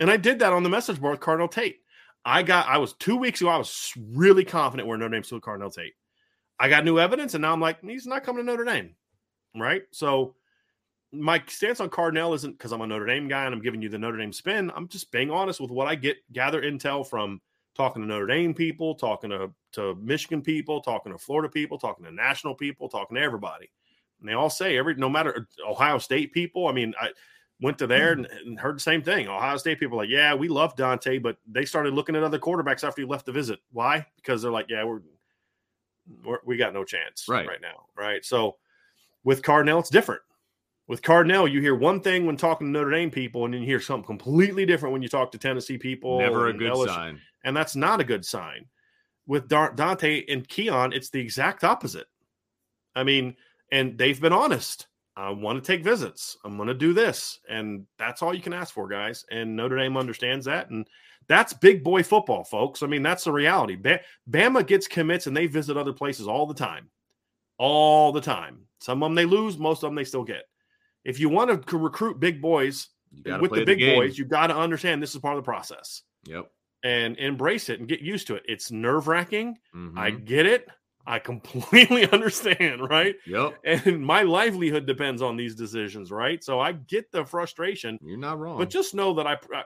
[0.00, 1.78] And I did that on the message board with Cardinal Tate.
[2.24, 5.40] I got, I was two weeks ago, I was really confident we're Notre Dame still
[5.40, 5.94] Cardinal Tate.
[6.60, 8.94] I got new evidence, and now I'm like, he's not coming to Notre Dame.
[9.56, 9.82] Right.
[9.90, 10.36] So
[11.12, 13.88] my stance on Cardinal isn't because I'm a Notre Dame guy and I'm giving you
[13.88, 14.70] the Notre Dame spin.
[14.74, 17.40] I'm just being honest with what I get, gather intel from
[17.74, 22.04] talking to Notre Dame people, talking to, to Michigan people, talking to Florida people, talking
[22.04, 23.68] to national people, talking to everybody.
[24.20, 26.68] And they all say every no matter Ohio State people.
[26.68, 27.08] I mean, I
[27.60, 29.26] went to there and, and heard the same thing.
[29.26, 32.84] Ohio State people like, yeah, we love Dante, but they started looking at other quarterbacks
[32.84, 33.58] after he left the visit.
[33.72, 34.06] Why?
[34.16, 35.00] Because they're like, yeah, we're
[36.44, 37.46] we got no chance Right.
[37.46, 38.24] right now, right?
[38.24, 38.56] So
[39.24, 40.22] with Cardinal, it's different.
[40.88, 43.66] With Cardinal, you hear one thing when talking to Notre Dame people, and then you
[43.66, 46.18] hear something completely different when you talk to Tennessee people.
[46.18, 47.20] Never a good LSU sign.
[47.44, 48.66] and that's not a good sign.
[49.26, 52.08] With Dar- Dante and Keon, it's the exact opposite.
[52.96, 53.36] I mean,
[53.70, 54.88] and they've been honest.
[55.16, 56.36] I want to take visits.
[56.44, 59.24] I'm going to do this, and that's all you can ask for, guys.
[59.30, 60.88] And Notre Dame understands that, and
[61.30, 62.82] That's big boy football, folks.
[62.82, 63.76] I mean, that's the reality.
[64.28, 66.90] Bama gets commits and they visit other places all the time.
[67.56, 68.62] All the time.
[68.80, 70.42] Some of them they lose, most of them they still get.
[71.04, 74.56] If you want to recruit big boys with the big the boys, you've got to
[74.56, 76.02] understand this is part of the process.
[76.26, 76.50] Yep.
[76.82, 78.42] And embrace it and get used to it.
[78.48, 79.56] It's nerve wracking.
[79.72, 79.96] Mm-hmm.
[79.96, 80.66] I get it.
[81.10, 83.16] I completely understand, right?
[83.26, 83.54] Yep.
[83.64, 86.42] And my livelihood depends on these decisions, right?
[86.44, 87.98] So I get the frustration.
[88.00, 88.58] You're not wrong.
[88.58, 89.62] But just know that I, uh,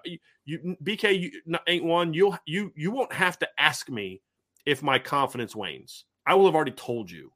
[0.46, 2.14] you, BK, you ain't one.
[2.14, 4.22] You'll you you won't have to ask me
[4.64, 6.06] if my confidence wanes.
[6.26, 7.30] I will have already told you.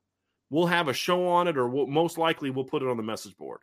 [0.48, 3.02] We'll have a show on it, or we'll, most likely we'll put it on the
[3.02, 3.60] message board.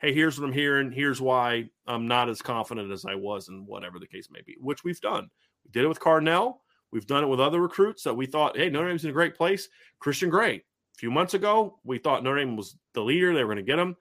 [0.00, 0.90] Hey, here's what I'm hearing.
[0.90, 4.56] Here's why I'm not as confident as I was, and whatever the case may be,
[4.58, 5.28] which we've done.
[5.66, 6.61] We did it with Cardinal.
[6.92, 9.34] We've done it with other recruits that we thought, hey, Notre Dame's in a great
[9.34, 9.68] place.
[9.98, 13.32] Christian Gray, a few months ago, we thought Notre Dame was the leader.
[13.32, 13.96] They were going to get him.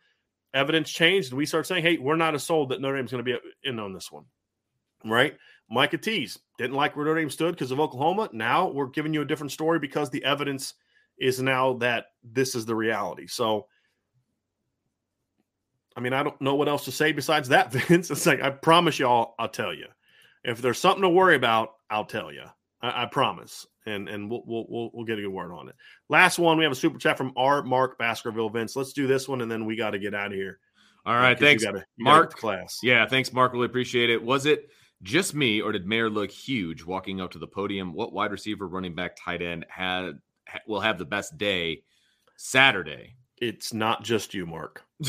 [0.53, 3.23] Evidence changed, and we start saying, hey, we're not as sold that Notre Dame's going
[3.23, 4.25] to be in on this one.
[5.05, 5.37] Right?
[5.69, 8.29] Micah Tease didn't like where Notre Dame stood because of Oklahoma.
[8.33, 10.73] Now we're giving you a different story because the evidence
[11.17, 13.27] is now that this is the reality.
[13.27, 13.67] So,
[15.95, 18.11] I mean, I don't know what else to say besides that, Vince.
[18.11, 19.87] It's like, I promise y'all, I'll tell you.
[20.43, 22.43] If there's something to worry about, I'll tell you.
[22.81, 25.75] I, I promise, and and we'll, we'll we'll get a good word on it.
[26.09, 27.63] Last one, we have a super chat from R.
[27.63, 28.49] Mark Baskerville.
[28.49, 30.59] Vince, let's do this one, and then we got to get out of here.
[31.05, 32.35] All uh, right, thanks, you gotta, you Mark.
[32.35, 33.53] Class, yeah, thanks, Mark.
[33.53, 34.21] Really appreciate it.
[34.21, 34.69] Was it
[35.03, 37.93] just me, or did Mayer look huge walking up to the podium?
[37.93, 40.19] What wide receiver, running back, tight end had
[40.67, 41.83] will have the best day
[42.37, 43.15] Saturday?
[43.37, 44.83] It's not just you, Mark.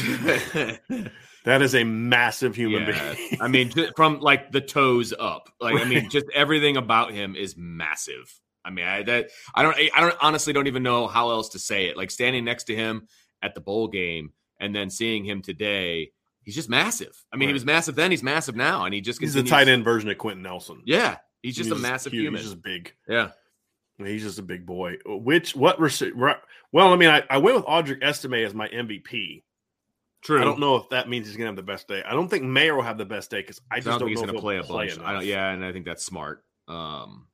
[1.44, 3.14] That is a massive human yeah.
[3.14, 3.40] being.
[3.40, 5.48] I mean, from like the toes up.
[5.60, 8.32] Like, I mean, just everything about him is massive.
[8.64, 11.58] I mean, I that I don't I don't honestly don't even know how else to
[11.58, 11.96] say it.
[11.96, 13.08] Like standing next to him
[13.42, 16.12] at the bowl game and then seeing him today,
[16.42, 17.20] he's just massive.
[17.32, 17.50] I mean, right.
[17.50, 20.10] he was massive then, he's massive now, and he just he's a tight end version
[20.10, 20.82] of Quenton Nelson.
[20.84, 22.40] Yeah, he's just he's a massive huge, human.
[22.40, 22.94] He's just big.
[23.08, 23.30] Yeah.
[23.98, 24.96] He's just a big boy.
[25.04, 29.42] Which what well, I mean, I, I went with Audric Estime as my MVP.
[30.22, 30.40] True.
[30.40, 32.02] I don't know if that means he's going to have the best day.
[32.06, 34.08] I don't think Mayer will have the best day because I just I don't, don't,
[34.08, 34.98] think he's going to play a bunch.
[35.00, 36.44] I don't, yeah, and I think that's smart.
[36.68, 37.26] Um,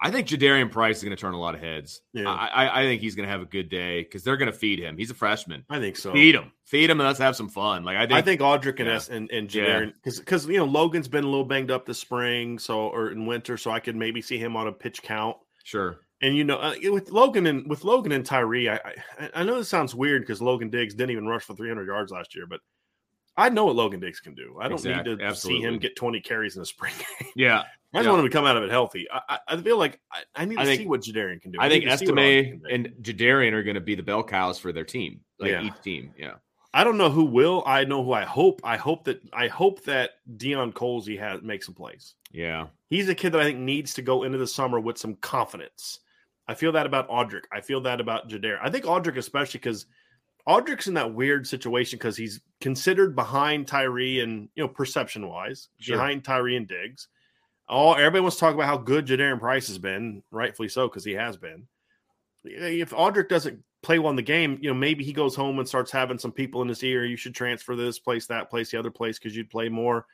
[0.00, 2.02] I think Jadarian Price is going to turn a lot of heads.
[2.12, 2.30] Yeah.
[2.30, 4.78] I, I think he's going to have a good day because they're going to feed
[4.78, 4.96] him.
[4.96, 5.64] He's a freshman.
[5.68, 6.12] I think so.
[6.12, 7.82] Feed him, feed him, and let's have some fun.
[7.82, 8.94] Like I think, I think Audric and yeah.
[8.94, 11.98] S and, and Jadarian because because you know Logan's been a little banged up this
[11.98, 15.36] spring, so or in winter, so I could maybe see him on a pitch count.
[15.64, 15.98] Sure.
[16.20, 19.56] And you know, uh, with Logan and with Logan and Tyree, I I, I know
[19.56, 22.60] this sounds weird because Logan Diggs didn't even rush for 300 yards last year, but
[23.36, 24.56] I know what Logan Diggs can do.
[24.60, 25.12] I don't exactly.
[25.12, 25.62] need to Absolutely.
[25.62, 27.28] see him get 20 carries in the spring game.
[27.36, 28.10] Yeah, I just yeah.
[28.10, 29.06] want him to come out of it healthy.
[29.10, 31.60] I, I feel like I, I need to think, see what Jadarian can do.
[31.60, 34.84] I, I think Estime and Jadarian are going to be the bell cows for their
[34.84, 35.62] team, like yeah.
[35.62, 36.12] each team.
[36.18, 36.34] Yeah.
[36.74, 37.62] I don't know who will.
[37.64, 38.60] I know who I hope.
[38.62, 42.14] I hope that I hope that Deion Colzie has makes some plays.
[42.30, 45.14] Yeah, he's a kid that I think needs to go into the summer with some
[45.16, 46.00] confidence.
[46.48, 47.44] I feel that about Audric.
[47.52, 48.58] I feel that about Jader.
[48.60, 49.86] I think Audric, especially because
[50.48, 55.68] Audric's in that weird situation because he's considered behind Tyree and you know perception wise
[55.78, 55.96] sure.
[55.96, 57.08] behind Tyree and Diggs.
[57.68, 61.04] All everybody wants to talk about how good Jadarian Price has been, rightfully so because
[61.04, 61.68] he has been.
[62.44, 65.68] If Audric doesn't play well in the game, you know maybe he goes home and
[65.68, 67.04] starts having some people in his ear.
[67.04, 70.06] You should transfer this place, that place, the other place because you'd play more.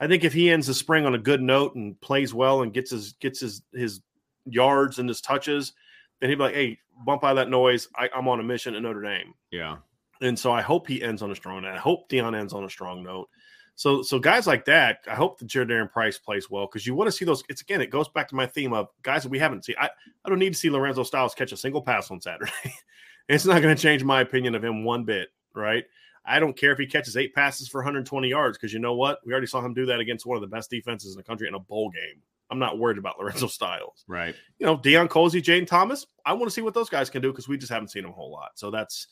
[0.00, 2.72] I think if he ends the spring on a good note and plays well and
[2.72, 4.00] gets his gets his his
[4.46, 5.74] yards and his touches,
[6.22, 7.88] then he'd be like, "Hey, bump out that noise.
[7.96, 9.78] I, am on a mission at Notre Dame." Yeah.
[10.20, 11.74] And so I hope he ends on a strong note.
[11.74, 13.28] I hope Deion ends on a strong note.
[13.74, 17.08] So, so guys like that, I hope that Jadarian Price plays well because you want
[17.08, 17.42] to see those.
[17.48, 19.74] It's again, it goes back to my theme of guys that we haven't seen.
[19.80, 19.90] I,
[20.24, 22.52] I don't need to see Lorenzo Styles catch a single pass on Saturday.
[23.28, 25.84] it's not going to change my opinion of him one bit, right?
[26.24, 29.18] I don't care if he catches eight passes for 120 yards because you know what?
[29.26, 31.48] We already saw him do that against one of the best defenses in the country
[31.48, 32.22] in a bowl game.
[32.52, 34.04] I'm not worried about Lorenzo Styles.
[34.06, 34.34] Right.
[34.58, 36.06] You know, Deion Colzie, Jane Thomas.
[36.24, 38.12] I want to see what those guys can do because we just haven't seen them
[38.12, 38.50] a whole lot.
[38.54, 39.08] So that's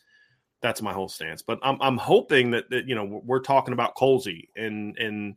[0.63, 1.43] that's my whole stance.
[1.43, 5.35] But I'm I'm hoping that, that you know we're talking about Colzie and and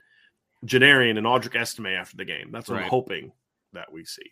[0.66, 2.50] Jadarian and Audric Estime after the game.
[2.52, 2.84] That's what right.
[2.84, 3.32] I'm hoping
[3.74, 4.32] that we see.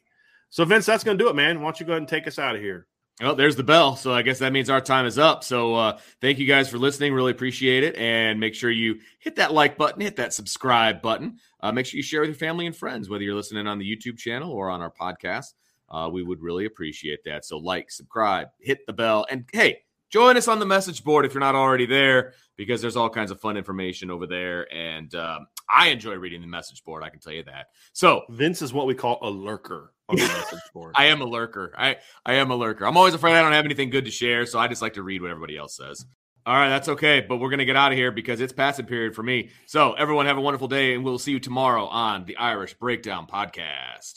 [0.49, 1.61] So Vince, that's going to do it, man.
[1.61, 2.87] Why don't you go ahead and take us out of here?
[3.21, 3.95] Well, there's the bell.
[3.95, 5.43] So I guess that means our time is up.
[5.43, 7.13] So uh, thank you guys for listening.
[7.13, 7.95] Really appreciate it.
[7.95, 11.37] And make sure you hit that like button, hit that subscribe button.
[11.59, 13.85] Uh, make sure you share with your family and friends, whether you're listening on the
[13.85, 15.53] YouTube channel or on our podcast.
[15.87, 17.45] Uh, we would really appreciate that.
[17.45, 21.33] So like, subscribe, hit the bell, and hey, join us on the message board if
[21.33, 24.73] you're not already there, because there's all kinds of fun information over there.
[24.73, 27.03] And um, I enjoy reading the message board.
[27.03, 27.67] I can tell you that.
[27.93, 30.93] So Vince is what we call a lurker on the message board.
[30.95, 31.73] I am a lurker.
[31.77, 32.85] I I am a lurker.
[32.85, 35.03] I'm always afraid I don't have anything good to share, so I just like to
[35.03, 36.05] read what everybody else says.
[36.43, 38.87] All right, that's okay, but we're going to get out of here because it's passing
[38.87, 39.51] period for me.
[39.67, 43.27] So, everyone, have a wonderful day, and we'll see you tomorrow on the Irish Breakdown
[43.31, 44.13] Podcast.